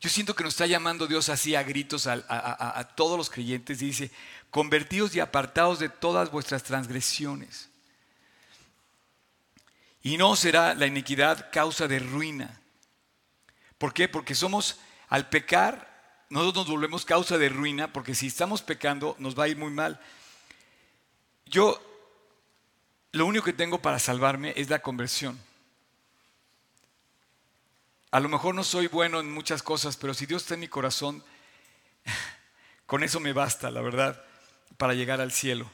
[0.00, 3.80] Yo siento que nos está llamando Dios así a gritos a, todos los creyentes.
[3.80, 4.10] dice,
[4.50, 7.68] convertíos y apartados de todas vuestras transgresiones.
[10.02, 12.58] Y no será la iniquidad causa de ruina.
[13.76, 14.08] ¿Por qué?
[14.08, 14.78] Porque somos,
[15.10, 15.89] al pecar,
[16.30, 19.70] nosotros nos volvemos causa de ruina porque si estamos pecando nos va a ir muy
[19.70, 20.00] mal.
[21.44, 21.80] Yo
[23.12, 25.38] lo único que tengo para salvarme es la conversión.
[28.12, 30.68] A lo mejor no soy bueno en muchas cosas, pero si Dios está en mi
[30.68, 31.22] corazón,
[32.86, 34.24] con eso me basta, la verdad,
[34.76, 35.68] para llegar al cielo.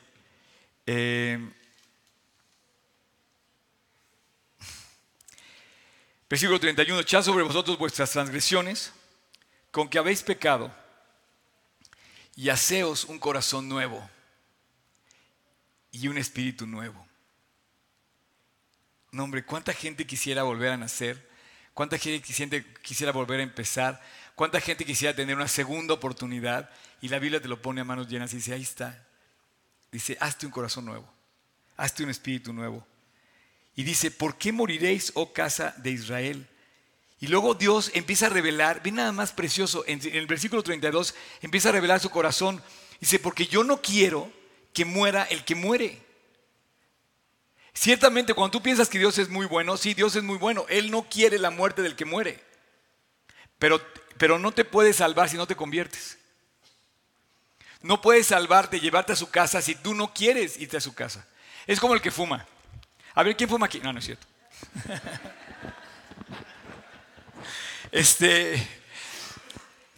[0.86, 1.38] Eh,
[6.30, 8.92] versículo 31, echad sobre vosotros vuestras transgresiones,
[9.76, 10.74] con que habéis pecado,
[12.34, 14.08] y haceos un corazón nuevo
[15.90, 17.06] y un espíritu nuevo.
[19.10, 21.28] No, hombre, ¿cuánta gente quisiera volver a nacer?
[21.74, 24.02] ¿Cuánta gente quisiera volver a empezar?
[24.34, 26.70] ¿Cuánta gente quisiera tener una segunda oportunidad?
[27.02, 29.06] Y la Biblia te lo pone a manos llenas y dice, ahí está.
[29.92, 31.06] Dice, hazte un corazón nuevo,
[31.76, 32.86] hazte un espíritu nuevo.
[33.74, 36.48] Y dice, ¿por qué moriréis, oh casa de Israel?
[37.18, 41.70] Y luego Dios empieza a revelar, ve nada más precioso, en el versículo 32 empieza
[41.70, 42.62] a revelar su corazón.
[43.00, 44.30] Dice, porque yo no quiero
[44.72, 46.02] que muera el que muere.
[47.72, 50.66] Ciertamente cuando tú piensas que Dios es muy bueno, sí, Dios es muy bueno.
[50.68, 52.42] Él no quiere la muerte del que muere.
[53.58, 53.80] Pero,
[54.18, 56.18] pero no te puede salvar si no te conviertes.
[57.82, 61.26] No puedes salvarte, llevarte a su casa si tú no quieres irte a su casa.
[61.66, 62.46] Es como el que fuma.
[63.14, 63.80] A ver, ¿quién fuma aquí?
[63.80, 64.26] No, no es cierto.
[67.92, 68.66] Este,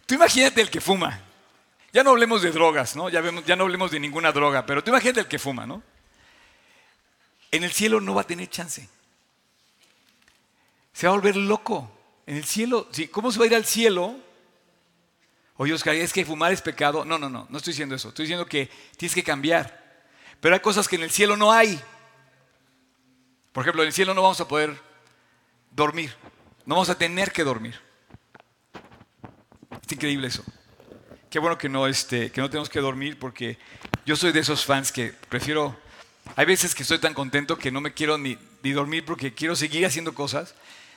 [0.05, 1.21] tú imagínate el que fuma.
[1.91, 3.09] Ya no hablemos de drogas, ¿no?
[3.09, 5.81] Ya, vemos, no hablemos de ninguna droga, pero tú imagínate el que fuma, ¿no?
[7.51, 8.87] En el cielo no va a tener chance.
[10.93, 11.91] Se va a volver loco.
[12.27, 14.15] En el cielo, ¿cómo se va a ir al cielo?
[15.57, 17.03] Oye, Oscar, es que fumar es pecado.
[17.03, 18.09] No, no, no, no estoy diciendo eso.
[18.09, 20.05] Estoy diciendo que tienes que cambiar.
[20.39, 21.81] Pero hay cosas que en el cielo no hay.
[23.51, 24.79] Por ejemplo, en el cielo no vamos a poder
[25.71, 26.15] dormir.
[26.69, 27.79] No vamos a tener que dormir.
[29.83, 30.43] Es increíble eso.
[31.31, 33.57] Qué bueno que no, este, que no tenemos que dormir porque
[34.05, 35.75] yo soy de esos fans que prefiero...
[36.35, 39.83] Hay veces que estoy tan contento que no me quiero ni, dormir porque quiero seguir
[39.83, 40.53] haciendo cosas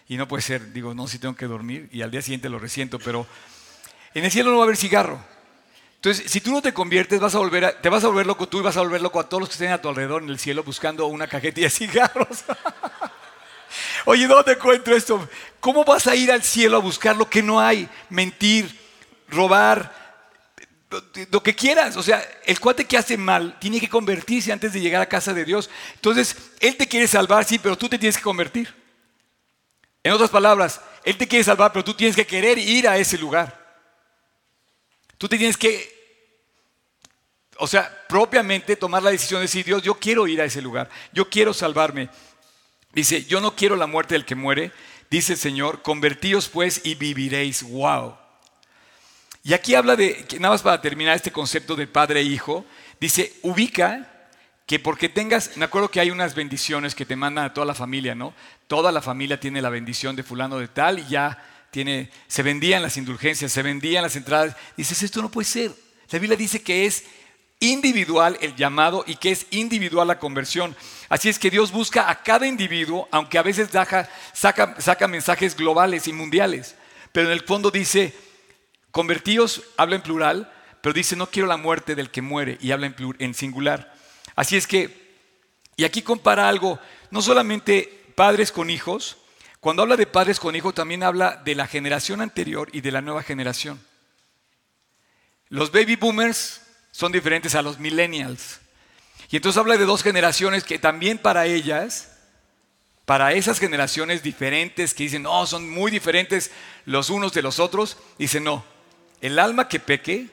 [0.08, 0.74] y no puede ser.
[0.74, 3.26] Digo, no, si tengo que dormir y al día siguiente lo resiento, pero
[4.12, 5.24] en el cielo no va a haber cigarro.
[5.94, 8.58] Entonces, si tú no te conviertes, vas a volver te vas a volver loco tú
[8.58, 10.38] y vas a volver loco a todos los que estén a tu alrededor en el
[10.38, 12.44] cielo buscando una cajetilla de cigarros.
[14.04, 15.26] Oye, ¿dónde encuentro esto?
[15.62, 17.88] ¿Cómo vas a ir al cielo a buscar lo que no hay?
[18.10, 18.76] Mentir,
[19.28, 19.94] robar,
[21.30, 21.96] lo que quieras.
[21.96, 25.32] O sea, el cuate que hace mal tiene que convertirse antes de llegar a casa
[25.32, 25.70] de Dios.
[25.94, 28.74] Entonces, Él te quiere salvar, sí, pero tú te tienes que convertir.
[30.02, 33.16] En otras palabras, Él te quiere salvar, pero tú tienes que querer ir a ese
[33.16, 33.56] lugar.
[35.16, 36.26] Tú te tienes que,
[37.58, 40.90] o sea, propiamente tomar la decisión de decir, Dios, yo quiero ir a ese lugar,
[41.12, 42.08] yo quiero salvarme.
[42.92, 44.72] Dice, yo no quiero la muerte del que muere,
[45.12, 47.62] dice el Señor, convertíos pues y viviréis.
[47.62, 48.16] Wow.
[49.44, 52.64] Y aquí habla de, nada más para terminar este concepto de padre e hijo,
[52.98, 54.08] dice, ubica
[54.64, 57.74] que porque tengas, me acuerdo que hay unas bendiciones que te mandan a toda la
[57.74, 58.32] familia, ¿no?
[58.68, 62.80] Toda la familia tiene la bendición de fulano de tal y ya tiene, se vendían
[62.80, 64.56] las indulgencias, se vendían las entradas.
[64.78, 65.72] Dices, esto no puede ser.
[66.10, 67.04] La Biblia dice que es
[67.62, 70.76] individual el llamado y que es individual la conversión.
[71.08, 76.06] Así es que Dios busca a cada individuo, aunque a veces saca, saca mensajes globales
[76.08, 76.74] y mundiales.
[77.12, 78.14] Pero en el fondo dice,
[78.92, 82.86] Convertíos habla en plural, pero dice no quiero la muerte del que muere y habla
[82.86, 83.94] en, en singular.
[84.36, 85.16] Así es que,
[85.76, 86.78] y aquí compara algo,
[87.10, 89.16] no solamente padres con hijos,
[89.60, 93.00] cuando habla de padres con hijos también habla de la generación anterior y de la
[93.00, 93.82] nueva generación.
[95.48, 96.60] Los baby boomers
[96.92, 98.60] son diferentes a los millennials.
[99.30, 102.12] Y entonces habla de dos generaciones que también para ellas
[103.04, 106.50] para esas generaciones diferentes que dicen, no, son muy diferentes
[106.84, 108.64] los unos de los otros, dice, no,
[109.20, 110.28] el alma que peque,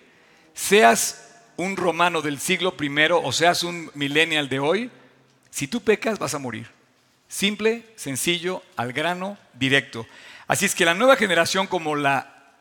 [0.54, 1.26] seas
[1.58, 4.92] un romano del siglo primero o seas un millennial de hoy,
[5.50, 6.68] si tú pecas vas a morir.
[7.28, 10.08] Simple, sencillo, al grano, directo.
[10.48, 12.54] Así es que la nueva generación como la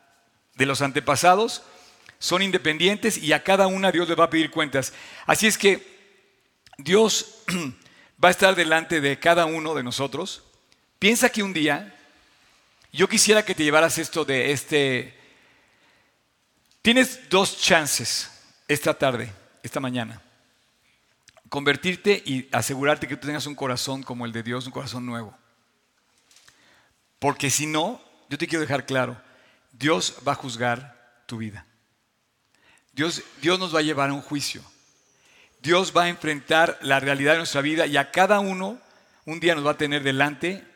[0.55, 1.63] de los antepasados
[2.19, 4.93] son independientes y a cada una Dios le va a pedir cuentas.
[5.25, 5.85] Así es que
[6.77, 7.43] Dios
[8.23, 10.43] va a estar delante de cada uno de nosotros.
[10.99, 11.95] Piensa que un día
[12.91, 15.19] yo quisiera que te llevaras esto de este
[16.81, 18.31] Tienes dos chances
[18.67, 20.21] esta tarde, esta mañana.
[21.49, 25.35] Convertirte y asegurarte que tú tengas un corazón como el de Dios, un corazón nuevo.
[27.17, 29.21] Porque si no, yo te quiero dejar claro,
[29.73, 31.65] Dios va a juzgar tu vida.
[32.99, 34.61] Dios, Dios nos va a llevar a un juicio.
[35.61, 38.77] Dios va a enfrentar la realidad de nuestra vida y a cada uno
[39.23, 40.67] un día nos va a tener delante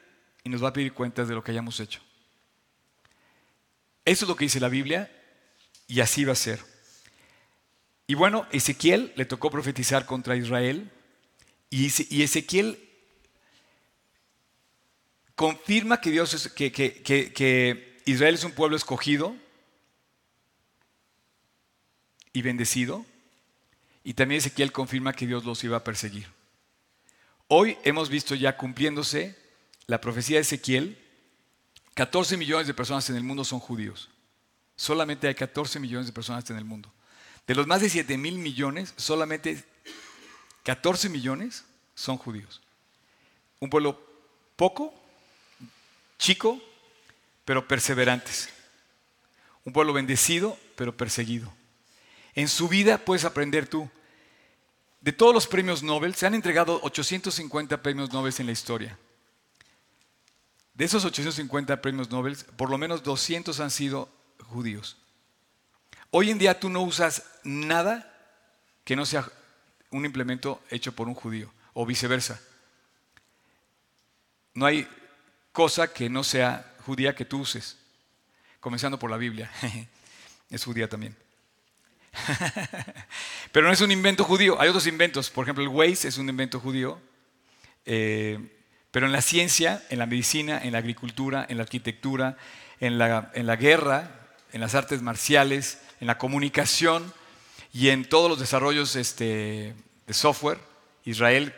[0.41, 1.99] y nos va a pedir cuentas de lo que hayamos hecho.
[4.05, 5.11] Eso es lo que dice la Biblia
[5.85, 6.61] Y así va a ser.
[8.07, 10.89] Y bueno, Ezequiel le tocó profetizar contra Israel
[11.69, 12.89] y Ezequiel
[15.35, 19.35] confirma que, Dios que, que Israel es un pueblo escogido
[22.33, 23.05] y bendecido.
[24.03, 26.27] Y también Ezequiel confirma que Dios los iba a perseguir.
[27.47, 29.37] Hoy hemos visto ya cumpliéndose
[29.85, 30.97] la profecía de Ezequiel.
[31.93, 34.09] 14 millones de personas en el mundo son judíos.
[34.75, 36.91] Solamente hay 14 millones de personas en el mundo.
[37.45, 39.63] De los más de 7 mil millones, solamente
[40.63, 42.61] 14 millones son judíos.
[43.59, 44.01] Un pueblo
[44.55, 44.93] poco,
[46.17, 46.61] chico,
[47.45, 48.49] pero perseverantes.
[49.65, 51.53] Un pueblo bendecido, pero perseguido.
[52.35, 53.89] En su vida puedes aprender tú.
[55.01, 58.97] De todos los premios Nobel, se han entregado 850 premios Nobel en la historia.
[60.73, 64.09] De esos 850 premios Nobel, por lo menos 200 han sido
[64.47, 64.97] judíos.
[66.09, 68.09] Hoy en día tú no usas nada
[68.83, 69.29] que no sea
[69.91, 72.41] un implemento hecho por un judío o viceversa.
[74.53, 74.87] No hay
[75.51, 77.77] cosa que no sea judía que tú uses,
[78.59, 79.51] comenzando por la Biblia.
[80.49, 81.22] es judía también.
[83.51, 86.29] Pero no es un invento judío, hay otros inventos, por ejemplo el Waze es un
[86.29, 86.99] invento judío,
[87.85, 88.39] eh,
[88.91, 92.37] pero en la ciencia, en la medicina, en la agricultura, en la arquitectura,
[92.79, 97.11] en la, en la guerra, en las artes marciales, en la comunicación
[97.73, 99.73] y en todos los desarrollos este,
[100.05, 100.59] de software,
[101.05, 101.55] Israel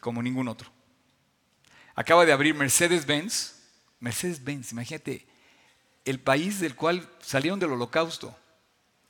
[0.00, 0.70] como ningún otro.
[1.94, 3.54] Acaba de abrir Mercedes-Benz,
[4.00, 5.26] Mercedes-Benz, imagínate,
[6.04, 8.36] el país del cual salieron del holocausto.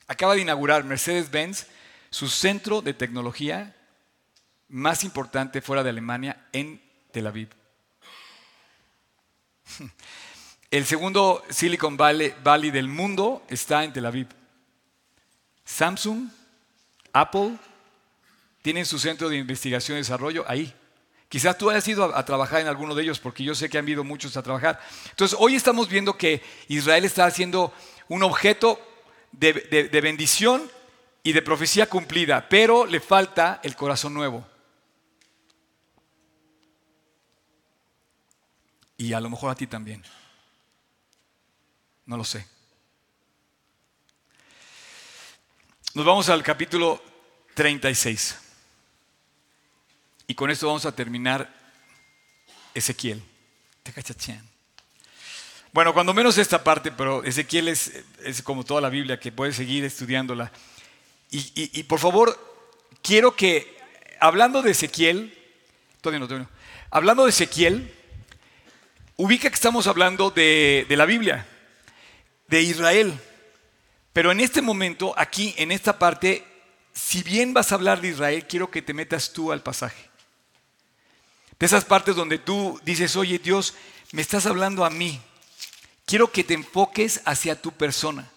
[0.07, 1.67] Acaba de inaugurar Mercedes-Benz
[2.11, 3.75] su centro de tecnología
[4.69, 7.49] más importante fuera de Alemania en Tel Aviv.
[10.71, 14.27] El segundo Silicon Valley, del mundo está en Tel Aviv.
[15.65, 16.29] Samsung,
[17.13, 17.57] Apple,
[18.61, 20.75] tienen su centro de investigación y desarrollo ahí.
[21.29, 23.89] Quizás tú hayas ido a, trabajar en alguno de ellos, porque yo sé que han
[23.89, 24.81] ido muchos a trabajar.
[25.11, 27.73] Entonces, hoy estamos viendo que Israel está haciendo
[28.09, 28.81] un objeto
[29.39, 30.71] de, bendición
[31.23, 34.47] y de profecía cumplida, pero le falta el corazón nuevo.
[38.97, 40.03] Y a lo mejor a ti también.
[42.07, 42.47] No lo sé.
[45.95, 47.03] Nos vamos al capítulo
[47.55, 48.39] 36.
[50.27, 51.53] Y con esto vamos a terminar
[52.75, 53.23] Ezequiel.
[55.75, 57.91] Bueno, cuando menos esta parte, pero Ezequiel es,
[58.45, 60.53] como toda la Biblia, que puedes seguir estudiándola.
[61.33, 62.39] Y, por favor,
[63.03, 63.77] quiero que,
[64.21, 65.37] hablando de Ezequiel,
[66.91, 67.93] hablando de Ezequiel,
[69.17, 71.45] ubica que estamos hablando de, de la Biblia,
[72.47, 73.13] de Israel.
[74.13, 76.45] Pero en este momento, aquí, en esta parte,
[76.93, 80.09] si bien vas a hablar de Israel, quiero que te metas tú al pasaje.
[81.59, 83.75] De esas partes donde tú dices, oye Dios,
[84.13, 85.21] me estás hablando a mí,
[86.07, 88.31] quiero que te enfoques hacia tu persona.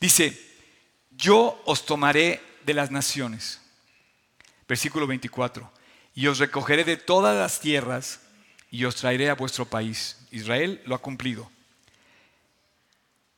[0.00, 0.38] Dice,
[1.10, 3.60] yo os tomaré de las naciones.
[4.68, 5.70] Versículo 24.
[6.14, 8.20] Y os recogeré de todas las tierras
[8.70, 10.18] y os traeré a vuestro país.
[10.30, 11.50] Israel lo ha cumplido.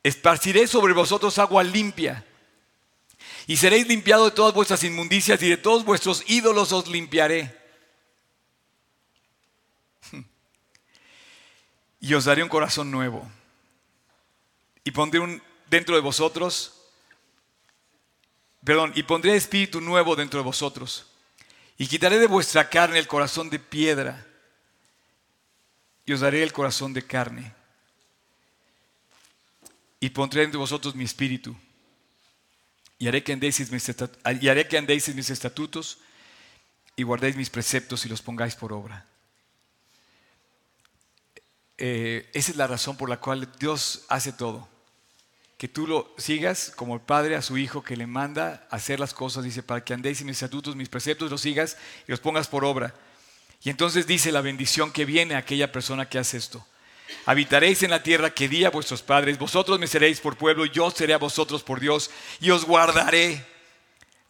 [0.02, 2.24] Esparciré sobre vosotros agua limpia.
[3.46, 7.59] Y seréis limpiados de todas vuestras inmundicias y de todos vuestros ídolos os limpiaré.
[12.00, 13.30] Y os daré un corazón nuevo.
[14.84, 16.80] Y pondré un, dentro de vosotros,
[18.64, 21.06] perdón, y pondré espíritu nuevo dentro de vosotros.
[21.76, 24.26] Y quitaré de vuestra carne el corazón de piedra
[26.04, 27.54] y os daré el corazón de carne.
[30.00, 31.54] Y pondré entre vosotros mi espíritu.
[32.98, 33.94] Y haré que andéis mis,
[34.40, 35.98] y haré que andéis mis estatutos
[36.96, 39.06] y guardéis mis preceptos y los pongáis por obra.
[41.82, 44.68] Eh, esa es la razón por la cual Dios hace todo.
[45.56, 49.14] Que tú lo sigas como el Padre a su Hijo que le manda hacer las
[49.14, 52.48] cosas, dice, para que andéis en mis estatutos, mis preceptos, los sigas y los pongas
[52.48, 52.94] por obra.
[53.62, 56.64] Y entonces dice la bendición que viene a aquella persona que hace esto.
[57.24, 60.90] Habitaréis en la tierra que di a vuestros padres, vosotros me seréis por pueblo, yo
[60.90, 63.44] seré a vosotros por Dios, y os guardaré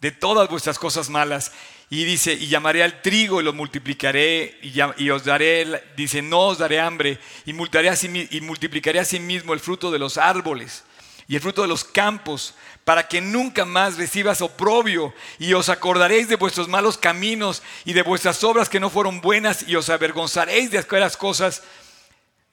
[0.00, 1.52] de todas vuestras cosas malas,
[1.92, 6.58] y dice, y llamaré al trigo y lo multiplicaré y, os daré, dice, no os
[6.58, 10.84] daré hambre y, multiplicaré a sí mismo el fruto de los árboles
[11.26, 16.28] y el fruto de los campos, para que nunca más recibas oprobio y os acordaréis
[16.28, 20.70] de vuestros malos caminos y de vuestras obras que no fueron buenas y os avergonzaréis
[20.70, 21.62] de aquellas cosas.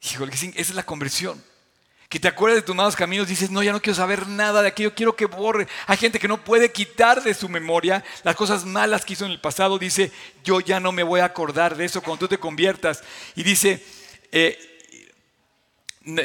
[0.01, 1.43] Híjole, esa es la conversión.
[2.09, 4.69] Que te acuerdas de tus malos caminos, dices, no, ya no quiero saber nada de
[4.69, 5.67] aquello, quiero que borre.
[5.87, 9.31] Hay gente que no puede quitar de su memoria las cosas malas que hizo en
[9.31, 9.77] el pasado.
[9.77, 10.11] Dice,
[10.43, 13.03] yo ya no me voy a acordar de eso cuando tú te conviertas.
[13.35, 13.83] Y dice,
[14.31, 14.57] eh,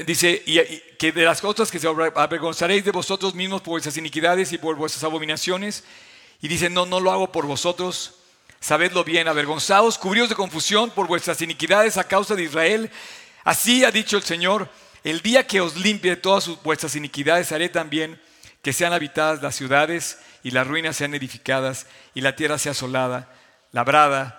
[0.07, 0.61] dice y,
[0.97, 4.77] que de las cosas que se avergonzaréis de vosotros mismos por vuestras iniquidades y por
[4.77, 5.83] vuestras abominaciones.
[6.41, 8.21] Y dice, no, no lo hago por vosotros.
[8.61, 12.89] Sabedlo bien, avergonzados, cubríos de confusión por vuestras iniquidades a causa de Israel.
[13.43, 14.71] Así ha dicho el Señor
[15.05, 18.21] el día que os limpie de todas vuestras iniquidades, haré también
[18.63, 23.35] que sean habitadas las ciudades y las ruinas sean edificadas y la tierra sea asolada,
[23.73, 24.39] labrada,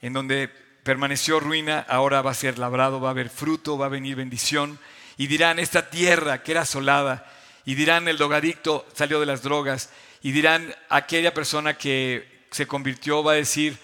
[0.00, 0.48] en donde
[0.84, 4.78] permaneció ruina, ahora va a ser labrado, va a haber fruto, va a venir bendición.
[5.16, 7.26] Y dirán, esta tierra que era asolada,
[7.64, 9.90] y dirán, el drogadicto salió de las drogas,
[10.22, 13.78] y dirán, aquella persona que se convirtió va a decir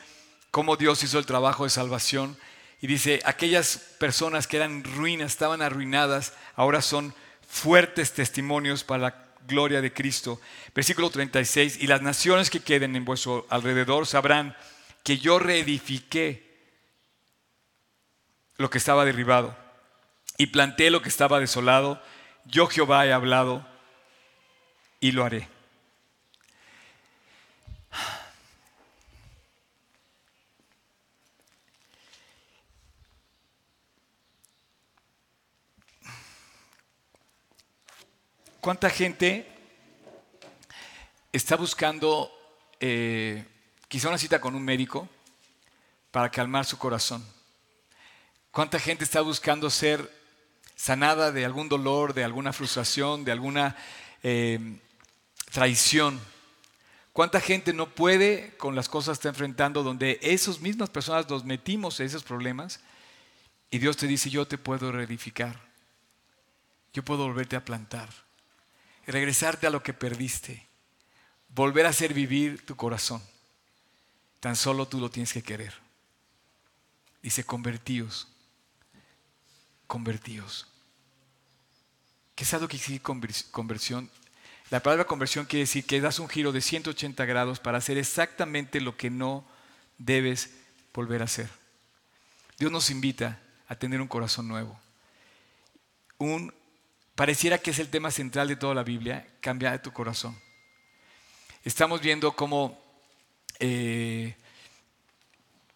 [0.50, 2.36] cómo Dios hizo el trabajo de salvación
[2.80, 7.14] y dice, aquellas personas que eran ruinas, estaban arruinadas, ahora son
[7.46, 10.40] fuertes testimonios para la gloria de Cristo.
[10.74, 14.56] Versículo 36, y las naciones que queden en vuestro alrededor sabrán
[15.02, 16.48] que yo reedifiqué
[18.56, 19.56] lo que estaba derribado
[20.38, 22.02] y planté lo que estaba desolado.
[22.46, 23.66] Yo Jehová he hablado
[25.00, 25.48] y lo haré.
[38.60, 39.46] ¿Cuánta gente
[41.32, 42.30] está buscando
[42.78, 43.42] eh,
[43.88, 45.08] quizá una cita con un médico
[46.10, 47.24] para calmar su corazón?
[48.50, 50.14] ¿Cuánta gente está buscando ser
[50.76, 53.78] sanada de algún dolor, de alguna frustración, de alguna
[54.22, 54.78] eh,
[55.50, 56.20] traición?
[57.14, 61.46] ¿Cuánta gente no puede con las cosas que está enfrentando donde esas mismas personas nos
[61.46, 62.80] metimos en esos problemas
[63.70, 65.58] y Dios te dice, yo te puedo reedificar,
[66.92, 68.10] yo puedo volverte a plantar?
[69.06, 70.66] Regresarte a lo que perdiste,
[71.48, 73.22] volver a hacer vivir tu corazón.
[74.40, 75.74] Tan solo tú lo tienes que querer.
[77.22, 78.28] Dice, convertíos,
[79.86, 80.66] convertíos.
[82.34, 83.12] ¿Qué es algo que significa
[83.50, 84.10] conversión?
[84.70, 88.80] La palabra conversión quiere decir que das un giro de 180 grados para hacer exactamente
[88.80, 89.44] lo que no
[89.98, 90.50] debes
[90.94, 91.50] volver a hacer.
[92.58, 94.78] Dios nos invita a tener un corazón nuevo,
[96.18, 96.54] un
[97.20, 100.34] pareciera que es el tema central de toda la Biblia, cambia de tu corazón.
[101.62, 102.82] Estamos viendo cómo
[103.58, 104.34] eh,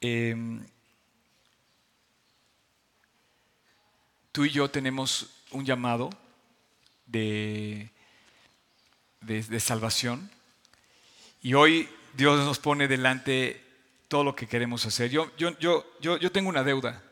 [0.01, 0.67] em,
[4.33, 6.09] tú y yo tenemos un llamado
[7.05, 7.91] de,
[9.21, 10.31] de, salvación
[11.43, 13.63] y hoy Dios nos pone delante
[14.09, 15.11] todo lo que queremos hacer.
[15.11, 17.03] Yo, yo, yo, yo, yo tengo una deuda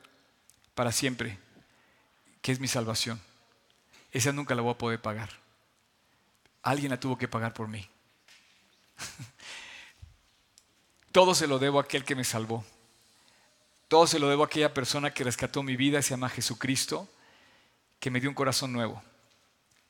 [0.75, 1.37] para siempre,
[2.41, 3.21] que es mi salvación
[4.13, 5.31] esa nunca la voy a poder pagar.
[6.63, 7.89] Alguien la tuvo que pagar por mí.
[11.13, 12.65] Todo se lo debo a aquel que me salvó.
[13.89, 17.09] Todo se lo debo a aquella persona que rescató mi vida, se llama Jesucristo,
[18.01, 19.03] que me dio un corazón nuevo,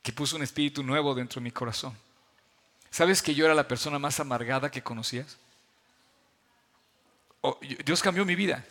[0.02, 1.96] que puso un espíritu nuevo dentro de mi corazón.
[2.90, 5.38] ¿Sabes que yo era la persona más amargada que conocías?
[7.84, 8.64] Dios cambió mi vida.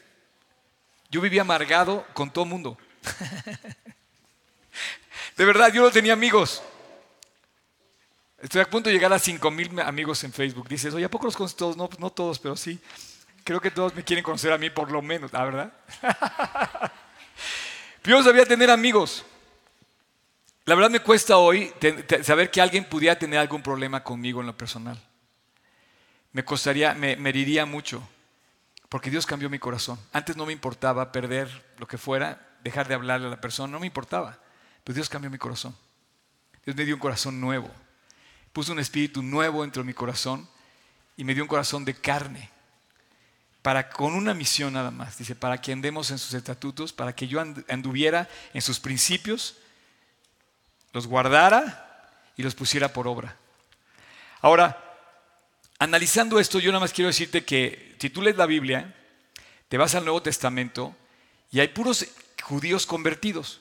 [1.09, 2.77] Yo vivía amargado con todo el mundo.
[5.41, 6.61] De verdad, yo no tenía amigos.
[8.37, 10.69] Estoy a punto de llegar a 5 mil amigos en Facebook.
[10.69, 11.75] Dices, oye, ¿a poco los conoces todos?
[11.75, 12.79] No, todos, pero sí.
[13.43, 15.73] Creo que todos me quieren conocer a mí por lo menos, ¿la verdad?
[18.03, 19.25] yo sabía tener amigos.
[20.65, 21.73] La verdad me cuesta hoy
[22.21, 25.01] saber que alguien pudiera tener algún problema conmigo en lo personal.
[26.33, 28.07] Me costaría, me, me heriría mucho,
[28.89, 29.97] porque Dios cambió mi corazón.
[30.13, 33.79] Antes no me importaba perder lo que fuera, dejar de hablarle a la persona, no
[33.79, 34.37] me importaba.
[34.83, 35.75] Pues Dios cambió mi corazón.
[36.65, 37.69] Dios me dio un corazón nuevo.
[38.53, 40.47] Puso un espíritu nuevo dentro de mi corazón
[41.17, 42.49] y me dio un corazón de carne.
[43.61, 45.17] Para con una misión nada más.
[45.17, 49.57] Dice, para que andemos en sus estatutos, para que yo anduviera en sus principios,
[50.93, 53.37] los guardara y los pusiera por obra.
[54.41, 54.83] Ahora,
[55.77, 58.95] analizando esto, yo nada más quiero decirte que si tú lees la Biblia,
[59.69, 60.95] te vas al Nuevo Testamento
[61.51, 62.05] y hay puros
[62.41, 63.60] judíos convertidos.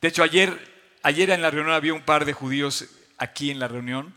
[0.00, 0.58] De hecho, ayer,
[1.02, 2.86] ayer en la reunión había un par de judíos
[3.18, 4.14] aquí en la reunión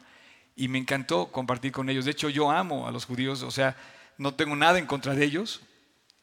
[0.55, 2.05] y me encantó compartir con ellos.
[2.05, 3.75] De hecho, yo amo a los judíos, o sea,
[4.17, 5.61] no tengo nada en contra de ellos.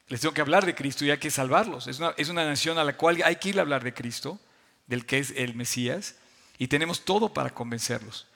[0.09, 1.87] Les tengo que hablar de Cristo y hay que salvarlos.
[1.87, 4.41] Es una, es una nación a la cual hay que ir a hablar de Cristo,
[4.87, 6.17] del que es el Mesías,
[6.59, 8.27] y tenemos todo para convencerlos.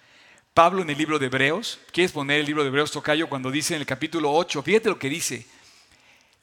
[0.53, 3.75] Pablo en el libro de Hebreos, ¿quieres poner el libro de Hebreos, Tocayo, cuando dice
[3.75, 5.47] en el capítulo 8, fíjate lo que dice,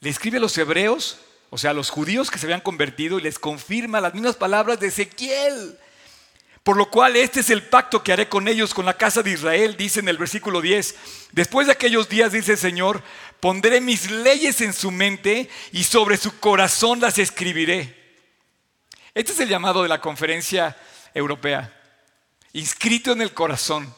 [0.00, 1.18] le escribe a los hebreos
[1.54, 4.86] o sea, los judíos que se habían convertido y les confirma las mismas palabras de
[4.86, 5.78] Ezequiel.
[6.62, 9.32] Por lo cual este es el pacto que haré con ellos, con la casa de
[9.32, 10.94] Israel, dice en el versículo 10.
[11.32, 13.02] Después de aquellos días, dice el Señor,
[13.38, 18.00] pondré mis leyes en su mente y sobre su corazón las escribiré.
[19.12, 20.74] Este es el llamado de la conferencia
[21.12, 21.70] europea,
[22.54, 23.94] inscrito en el corazón.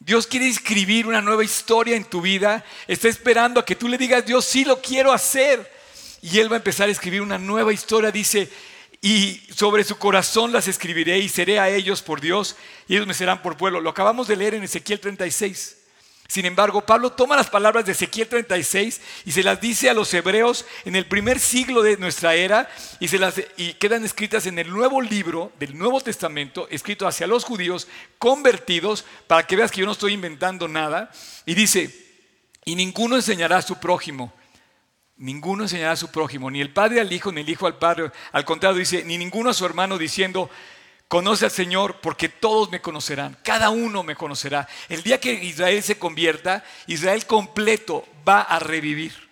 [0.00, 3.98] Dios quiere inscribir una nueva historia en tu vida, está esperando a que tú le
[3.98, 5.76] digas, Dios, sí lo quiero hacer.
[6.22, 8.50] Y Él va a empezar a escribir una nueva historia, dice,
[9.00, 12.56] y sobre su corazón las escribiré y seré a ellos por Dios
[12.88, 13.80] y ellos me serán por pueblo.
[13.80, 15.76] Lo acabamos de leer en Ezequiel 36.
[16.26, 20.12] Sin embargo, Pablo toma las palabras de Ezequiel 36 y se las dice a los
[20.12, 22.68] hebreos en el primer siglo de nuestra era
[23.00, 27.26] y, se las, y quedan escritas en el nuevo libro del Nuevo Testamento, escrito hacia
[27.26, 27.88] los judíos
[28.18, 31.10] convertidos, para que veas que yo no estoy inventando nada.
[31.46, 31.96] Y dice,
[32.66, 34.30] y ninguno enseñará a su prójimo
[35.18, 38.12] Ninguno enseñará a su prójimo, ni el padre al hijo, ni el hijo al padre.
[38.30, 40.48] Al contrario, dice, ni ninguno a su hermano diciendo,
[41.08, 44.68] conoce al Señor, porque todos me conocerán, cada uno me conocerá.
[44.88, 49.28] El día que Israel se convierta, Israel completo va a revivir.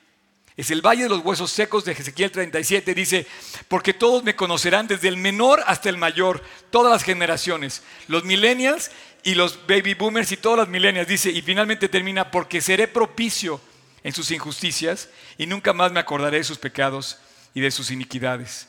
[0.56, 3.26] Es el valle de los huesos secos de Ezequiel 37, dice,
[3.68, 8.90] porque todos me conocerán desde el menor hasta el mayor, todas las generaciones, los millennials
[9.22, 13.60] y los baby boomers y todas las millennials, dice, y finalmente termina, porque seré propicio
[14.06, 17.18] en sus injusticias y nunca más me acordaré de sus pecados
[17.54, 18.68] y de sus iniquidades.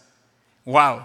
[0.65, 1.03] ¡Wow!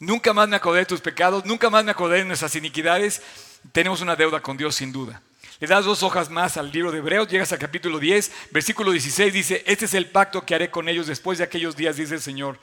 [0.00, 3.22] Nunca más me acordaré de tus pecados, nunca más me acordaré de nuestras iniquidades.
[3.70, 5.22] Tenemos una deuda con Dios sin duda.
[5.60, 9.32] Le das dos hojas más al libro de Hebreos, llegas al capítulo 10, versículo 16,
[9.32, 12.20] dice, este es el pacto que haré con ellos después de aquellos días, dice el
[12.20, 12.58] Señor.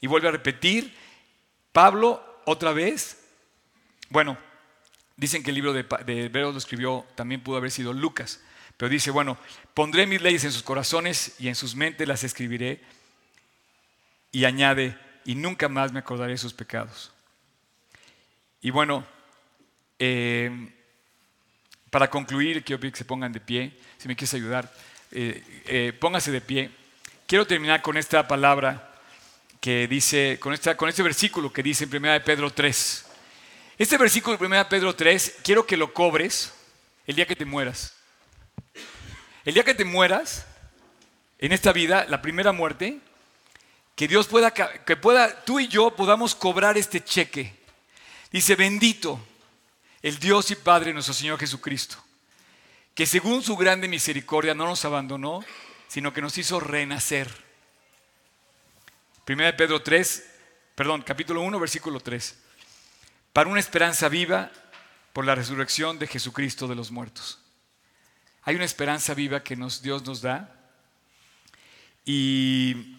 [0.00, 0.96] Y vuelve a repetir,
[1.72, 3.18] Pablo, otra vez,
[4.10, 4.38] bueno,
[5.16, 8.38] dicen que el libro de, de Hebreos lo escribió, también pudo haber sido Lucas.
[8.76, 9.38] Pero dice, bueno,
[9.72, 12.80] pondré mis leyes en sus corazones y en sus mentes las escribiré.
[14.32, 17.12] Y añade, y nunca más me acordaré de sus pecados.
[18.60, 19.06] Y bueno,
[19.98, 20.72] eh,
[21.90, 24.72] para concluir, quiero que se pongan de pie, si me quieres ayudar,
[25.12, 26.70] eh, eh, póngase de pie.
[27.26, 28.92] Quiero terminar con esta palabra
[29.60, 33.06] que dice, con, esta, con este versículo que dice en 1 de Pedro 3.
[33.78, 36.52] Este versículo de 1 de Pedro 3, quiero que lo cobres
[37.06, 37.94] el día que te mueras.
[39.44, 40.46] El día que te mueras,
[41.38, 43.00] en esta vida, la primera muerte,
[43.94, 47.54] que Dios pueda, que pueda, tú y yo podamos cobrar este cheque.
[48.32, 49.20] Dice, bendito
[50.02, 51.96] el Dios y Padre nuestro Señor Jesucristo,
[52.94, 55.44] que según su grande misericordia no nos abandonó,
[55.88, 57.30] sino que nos hizo renacer.
[59.24, 60.24] Primera de Pedro 3,
[60.74, 62.38] perdón, capítulo 1, versículo 3.
[63.32, 64.50] Para una esperanza viva
[65.12, 67.43] por la resurrección de Jesucristo de los muertos.
[68.44, 70.54] Hay una esperanza viva que Dios nos da.
[72.04, 72.96] Y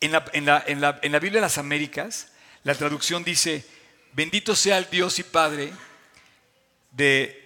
[0.00, 3.66] en la, en, la, en, la, en la Biblia de las Américas, la traducción dice,
[4.12, 5.72] bendito sea el Dios y Padre
[6.90, 7.36] de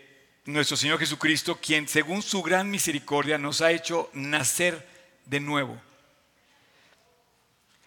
[0.47, 4.87] nuestro Señor Jesucristo, quien según su gran misericordia nos ha hecho nacer
[5.27, 5.81] de nuevo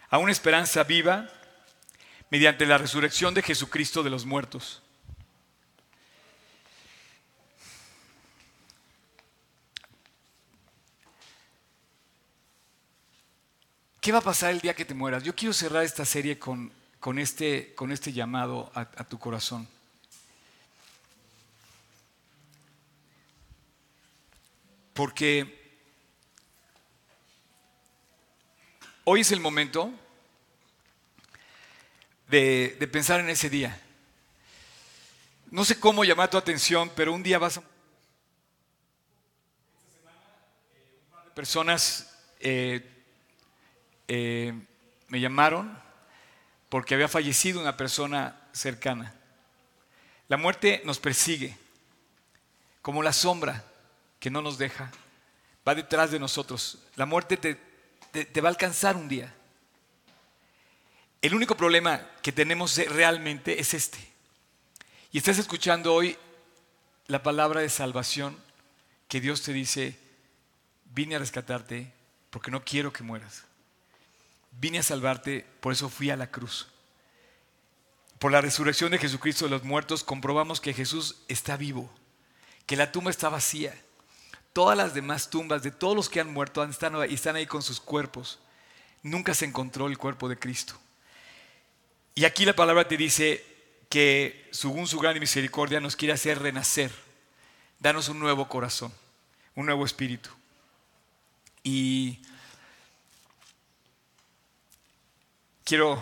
[0.10, 1.30] a una esperanza viva
[2.30, 4.82] mediante la resurrección de Jesucristo de los muertos
[14.08, 15.22] ¿Qué va a pasar el día que te mueras?
[15.22, 19.68] Yo quiero cerrar esta serie con, con, este, con este, llamado a, tu corazón.
[24.94, 25.78] Porque
[29.04, 29.92] hoy es el momento
[32.30, 33.78] de, de, pensar en ese día.
[35.52, 37.60] No sé cómo llamar tu atención, pero un día vas a...
[37.60, 37.70] Esta
[40.00, 40.22] semana,
[40.72, 42.97] eh, un par de personas eh,
[44.08, 44.54] eh,
[45.08, 45.78] me llamaron
[46.70, 49.14] porque había fallecido una persona cercana.
[50.28, 51.58] La muerte nos persigue
[52.82, 53.64] como la sombra
[54.20, 54.92] que no nos deja,
[55.68, 56.80] va detrás de nosotros.
[56.96, 57.56] La muerte te,
[58.26, 59.34] te va a alcanzar un día.
[61.22, 63.98] El único problema que tenemos realmente es este.
[65.12, 66.18] Y estás escuchando hoy
[67.08, 68.38] la palabra de salvación
[69.08, 69.98] que Dios te dice,
[70.86, 71.92] vine a rescatarte
[72.30, 73.47] porque no quiero que mueras.
[74.60, 76.68] Vine a salvarte, por eso fui a la cruz.
[78.18, 81.90] Por la resurrección de Jesucristo de los muertos comprobamos que Jesús está vivo,
[82.66, 83.80] que la tumba está vacía.
[84.54, 87.80] Todas las demás tumbas de todos los que han muerto están, están ahí con sus
[87.80, 88.40] cuerpos.
[89.04, 90.74] Nunca se encontró el cuerpo de Cristo.
[92.16, 93.46] Y aquí la palabra te dice
[93.90, 96.92] que según su gran misericordia nos quiere hacer renacer,
[97.80, 98.92] danos un nuevo corazón,
[99.54, 100.32] un nuevo espíritu.
[101.64, 102.20] Y
[105.68, 106.02] quiero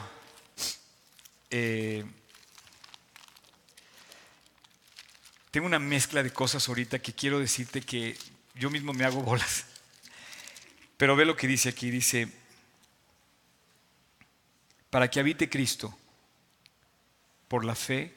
[1.49, 2.05] eh,
[5.49, 8.15] tengo una mezcla de cosas ahorita que quiero decirte que
[8.53, 9.65] yo mismo me hago bolas.
[10.97, 12.31] Pero ve lo que dice aquí, dice,
[14.91, 15.97] para que habite Cristo
[17.47, 18.13] por la fe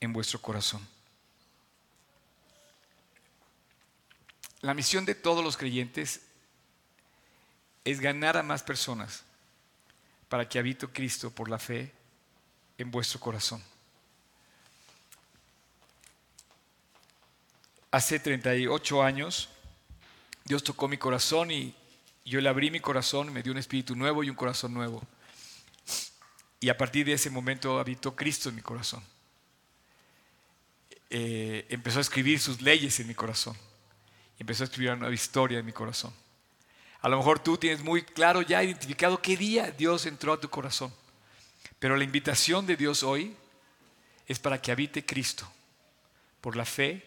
[0.00, 0.86] en vuestro corazón.
[4.60, 6.20] La misión de todos los creyentes
[7.84, 9.24] es ganar a más personas
[10.34, 11.92] para que habite Cristo por la fe
[12.76, 13.62] en vuestro corazón.
[17.92, 19.48] Hace 38 años
[20.44, 21.72] Dios tocó mi corazón y
[22.24, 25.04] yo le abrí mi corazón, me dio un espíritu nuevo y un corazón nuevo.
[26.58, 29.04] Y a partir de ese momento habitó Cristo en mi corazón.
[31.10, 33.56] Eh, empezó a escribir sus leyes en mi corazón.
[34.36, 36.12] empezó a escribir una nueva historia en mi corazón.
[37.04, 40.48] A lo mejor tú tienes muy claro ya identificado qué día Dios entró a tu
[40.48, 40.90] corazón.
[41.78, 43.36] Pero la invitación de Dios hoy
[44.26, 45.46] es para que habite Cristo
[46.40, 47.06] por la fe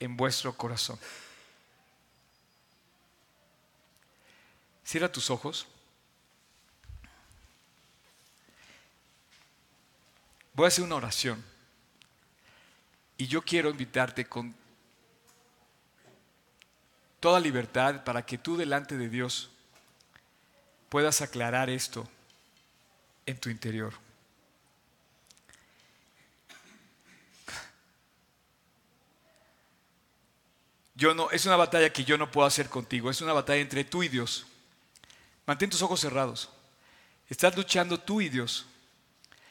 [0.00, 0.98] en vuestro corazón.
[4.86, 5.66] Cierra tus ojos.
[10.54, 11.44] Voy a hacer una oración.
[13.18, 14.63] Y yo quiero invitarte con
[17.24, 19.48] toda libertad para que tú delante de Dios
[20.90, 22.06] puedas aclarar esto
[23.24, 23.94] en tu interior.
[30.94, 33.84] Yo no, es una batalla que yo no puedo hacer contigo, es una batalla entre
[33.84, 34.46] tú y Dios.
[35.46, 36.50] Mantén tus ojos cerrados.
[37.30, 38.66] Estás luchando tú y Dios.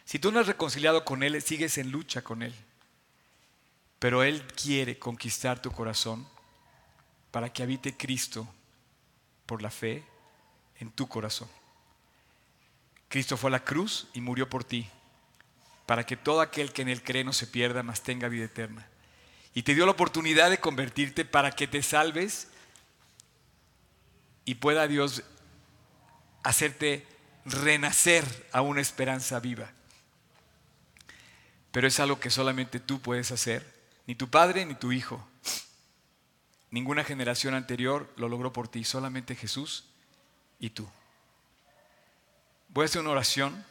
[0.05, 2.53] Si tú no has reconciliado con Él, sigues en lucha con Él.
[3.97, 6.31] Pero Él quiere conquistar tu corazón
[7.33, 8.47] para que habite Cristo
[9.47, 10.03] por la fe
[10.77, 11.49] en tu corazón.
[13.09, 14.87] Cristo fue a la cruz y murió por ti,
[15.87, 18.87] para que todo aquel que en Él cree no se pierda, mas tenga vida eterna.
[19.55, 22.49] Y te dio la oportunidad de convertirte para que te salves
[24.45, 25.23] y pueda Dios
[26.43, 27.07] hacerte
[27.45, 29.71] renacer a una esperanza viva.
[31.71, 33.73] Pero es algo que solamente tú puedes hacer,
[34.05, 35.27] ni tu padre ni tu hijo.
[36.73, 39.83] Ninguna generación anterior lo logró por ti, solamente Jesús
[40.59, 40.89] y tú.
[42.69, 43.63] Voy a hacer una oración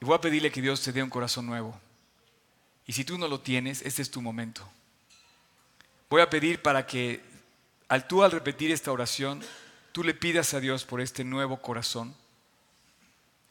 [0.00, 1.78] y voy a pedirle que Dios te dé un corazón nuevo.
[2.86, 4.66] Y si tú no lo tienes, este es tu momento.
[6.08, 7.22] Voy a pedir para que
[7.86, 9.44] al tú al repetir esta oración,
[9.92, 12.16] tú le pidas a Dios por este nuevo corazón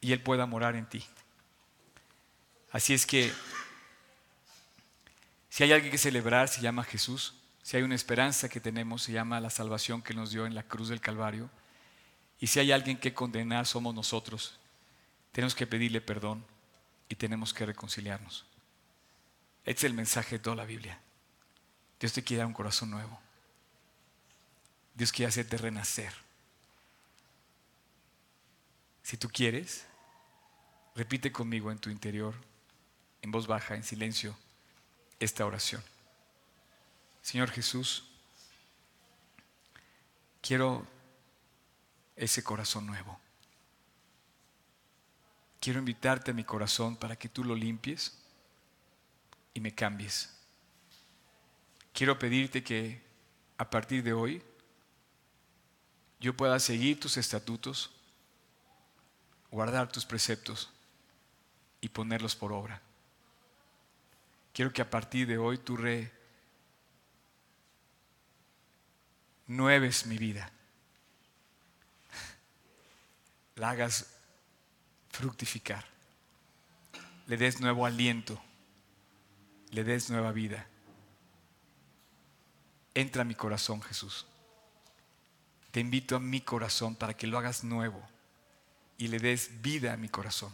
[0.02, 1.06] y Él pueda morar en ti.
[2.72, 3.32] Así es que
[5.52, 7.36] si hay alguien que celebrar, se llama Jesús.
[7.72, 10.64] Si hay una esperanza que tenemos, se llama la salvación que nos dio en la
[10.64, 11.50] cruz del Calvario.
[12.38, 14.60] Y si hay alguien que condenar, somos nosotros.
[15.32, 16.44] Tenemos que pedirle perdón
[17.08, 18.44] y tenemos que reconciliarnos.
[19.64, 21.00] Este es el mensaje de toda la Biblia.
[21.98, 23.18] Dios te quiere dar un corazón nuevo.
[24.94, 26.12] Dios quiere hacerte renacer.
[29.02, 29.86] Si tú quieres,
[30.94, 32.36] repite conmigo en tu interior,
[33.22, 34.38] en voz baja, en silencio,
[35.22, 35.82] esta oración.
[37.22, 38.04] Señor Jesús,
[40.42, 40.86] quiero
[42.16, 43.20] ese corazón nuevo.
[45.60, 48.18] Quiero invitarte a mi corazón para que tú lo limpies
[49.54, 50.36] y me cambies.
[51.94, 53.02] Quiero pedirte que
[53.58, 54.42] a partir de hoy
[56.20, 57.92] yo pueda seguir tus estatutos,
[59.52, 60.72] guardar tus preceptos
[61.80, 62.82] y ponerlos por obra.
[64.54, 66.21] Quiero que a partir de hoy tú re
[69.52, 70.50] nueves mi vida.
[73.56, 74.08] La hagas
[75.10, 75.86] fructificar.
[77.28, 78.42] Le des nuevo aliento.
[79.72, 80.68] Le des nueva vida.
[82.94, 84.26] Entra a mi corazón, Jesús.
[85.72, 88.02] Te invito a mi corazón para que lo hagas nuevo
[88.98, 90.52] y le des vida a mi corazón.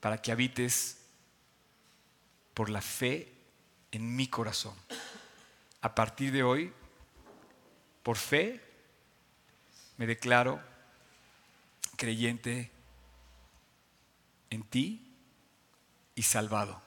[0.00, 0.98] Para que habites
[2.54, 3.32] por la fe
[3.92, 4.74] en mi corazón.
[5.80, 6.72] A partir de hoy
[8.02, 8.60] por fe
[9.96, 10.60] me declaro
[11.96, 12.70] creyente
[14.50, 15.14] en ti
[16.14, 16.82] y salvado.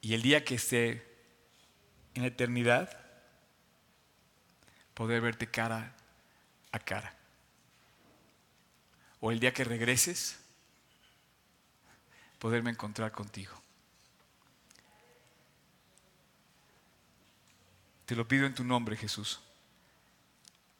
[0.00, 1.06] Y el día que esté
[2.14, 2.98] en la eternidad,
[4.94, 5.94] poder verte cara
[6.72, 7.14] a cara.
[9.20, 10.38] O el día que regreses,
[12.38, 13.60] poderme encontrar contigo.
[18.10, 19.38] Te lo pido en tu nombre, Jesús.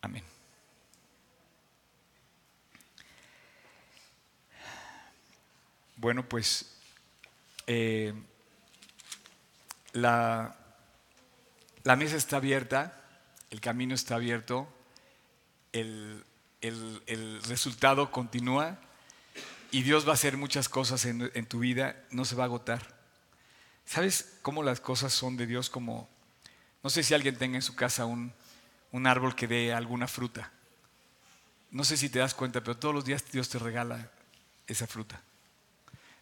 [0.03, 0.24] Amén.
[5.95, 6.74] Bueno, pues
[7.68, 8.12] eh,
[9.93, 10.57] la,
[11.85, 13.01] la mesa está abierta,
[13.51, 14.66] el camino está abierto,
[15.72, 16.24] el,
[16.61, 18.76] el, el, resultado continúa
[19.70, 22.47] y Dios va a hacer muchas cosas en, en tu vida, no se va a
[22.47, 22.99] agotar.
[23.87, 26.09] ¿Sabes cómo las cosas son de Dios como
[26.83, 28.33] no sé si alguien tenga en su casa un,
[28.93, 30.51] un árbol que dé alguna fruta.
[31.70, 34.11] No sé si te das cuenta, pero todos los días Dios te regala
[34.66, 35.20] esa fruta.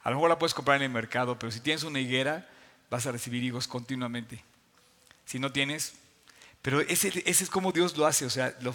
[0.02, 2.48] A lo mejor la puedes comprar en el mercado, pero si tienes una higuera,
[2.90, 4.42] vas a recibir higos continuamente.
[5.24, 5.94] Si no tienes,
[6.62, 8.74] pero ese, ese es como Dios lo hace, o sea, lo,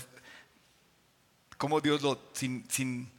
[1.58, 3.12] como Dios lo, sin, sin,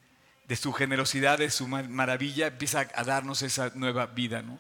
[0.47, 4.43] de su generosidad, de su maravilla, empieza a darnos esa nueva vida.
[4.43, 4.59] ¿no?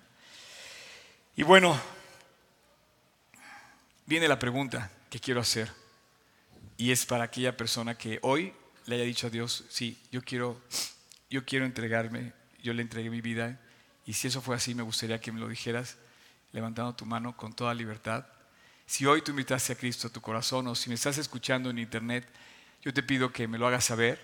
[1.36, 1.78] Y bueno,
[4.06, 5.70] viene la pregunta que quiero hacer,
[6.76, 8.52] y es para aquella persona que hoy
[8.86, 10.60] le haya dicho a Dios, sí, yo quiero,
[11.30, 12.32] yo quiero entregarme,
[12.62, 13.60] yo le entregué mi vida,
[14.06, 15.96] y si eso fue así, me gustaría que me lo dijeras
[16.52, 18.26] levantando tu mano con toda libertad.
[18.86, 21.78] Si hoy tú invitaste a Cristo a tu corazón o si me estás escuchando en
[21.78, 22.28] internet,
[22.82, 24.20] yo te pido que me lo hagas saber,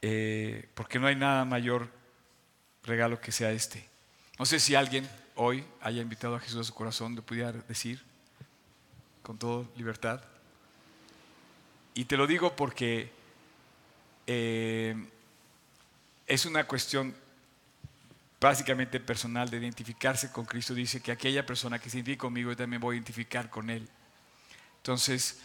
[0.00, 1.90] eh, porque no hay nada mayor
[2.84, 3.88] regalo que sea este.
[4.38, 8.02] No sé si alguien hoy haya invitado a Jesús a su corazón, le pudiera decir
[9.24, 10.20] con toda libertad.
[11.94, 13.10] Y te lo digo porque
[14.26, 14.94] eh,
[16.26, 17.14] es una cuestión
[18.40, 20.74] básicamente personal de identificarse con Cristo.
[20.74, 23.88] Dice que aquella persona que se identifique conmigo, yo también voy a identificar con Él.
[24.76, 25.40] Entonces,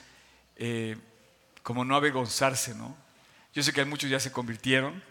[0.58, 0.98] eh,
[1.64, 2.96] como no avergonzarse, ¿no?
[3.54, 5.02] Yo sé que muchos ya se convirtieron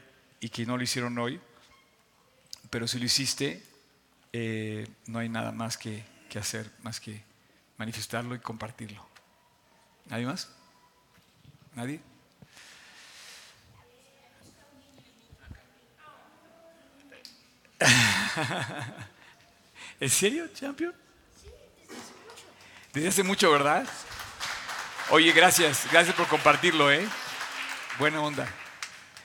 [0.40, 1.40] y que no lo hicieron hoy,
[2.68, 3.62] pero si lo hiciste,
[4.34, 6.04] eh, no hay nada más que
[6.38, 7.27] hacer, más que
[7.78, 9.06] manifestarlo y compartirlo.
[10.06, 10.50] ¿Nadie más?
[11.74, 12.00] ¿Nadie?
[20.00, 20.92] ¿En serio, champion?
[21.40, 21.48] Sí,
[21.86, 22.44] desde hace mucho.
[22.92, 23.86] Desde hace mucho, ¿verdad?
[25.10, 27.08] Oye, gracias, gracias por compartirlo, ¿eh?
[27.98, 28.46] Buena onda.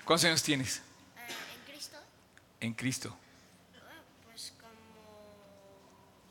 [0.06, 0.78] ¿Cuántos años tienes?
[0.78, 0.82] Eh,
[1.28, 1.98] ¿En Cristo?
[2.60, 3.18] En Cristo.
[3.76, 4.72] Ah, pues como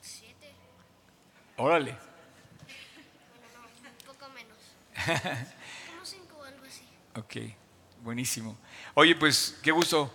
[0.01, 0.53] siete.
[1.57, 1.97] Órale.
[3.41, 4.57] Bueno, no, un poco menos.
[5.07, 6.83] Como cinco o algo así.
[7.17, 7.55] Ok,
[8.03, 8.57] buenísimo.
[8.95, 10.13] Oye, pues qué gusto,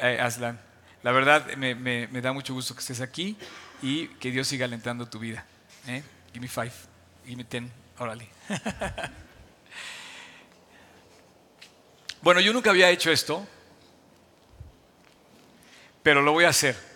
[0.00, 0.60] eh, Aslan.
[1.02, 3.36] La verdad, me, me, me, da mucho gusto que estés aquí
[3.82, 5.44] y que Dios siga alentando tu vida.
[5.88, 6.02] ¿eh?
[6.32, 6.72] Give me five,
[7.24, 8.28] give me ten, órale.
[12.22, 13.46] bueno, yo nunca había hecho esto,
[16.02, 16.91] pero lo voy a hacer.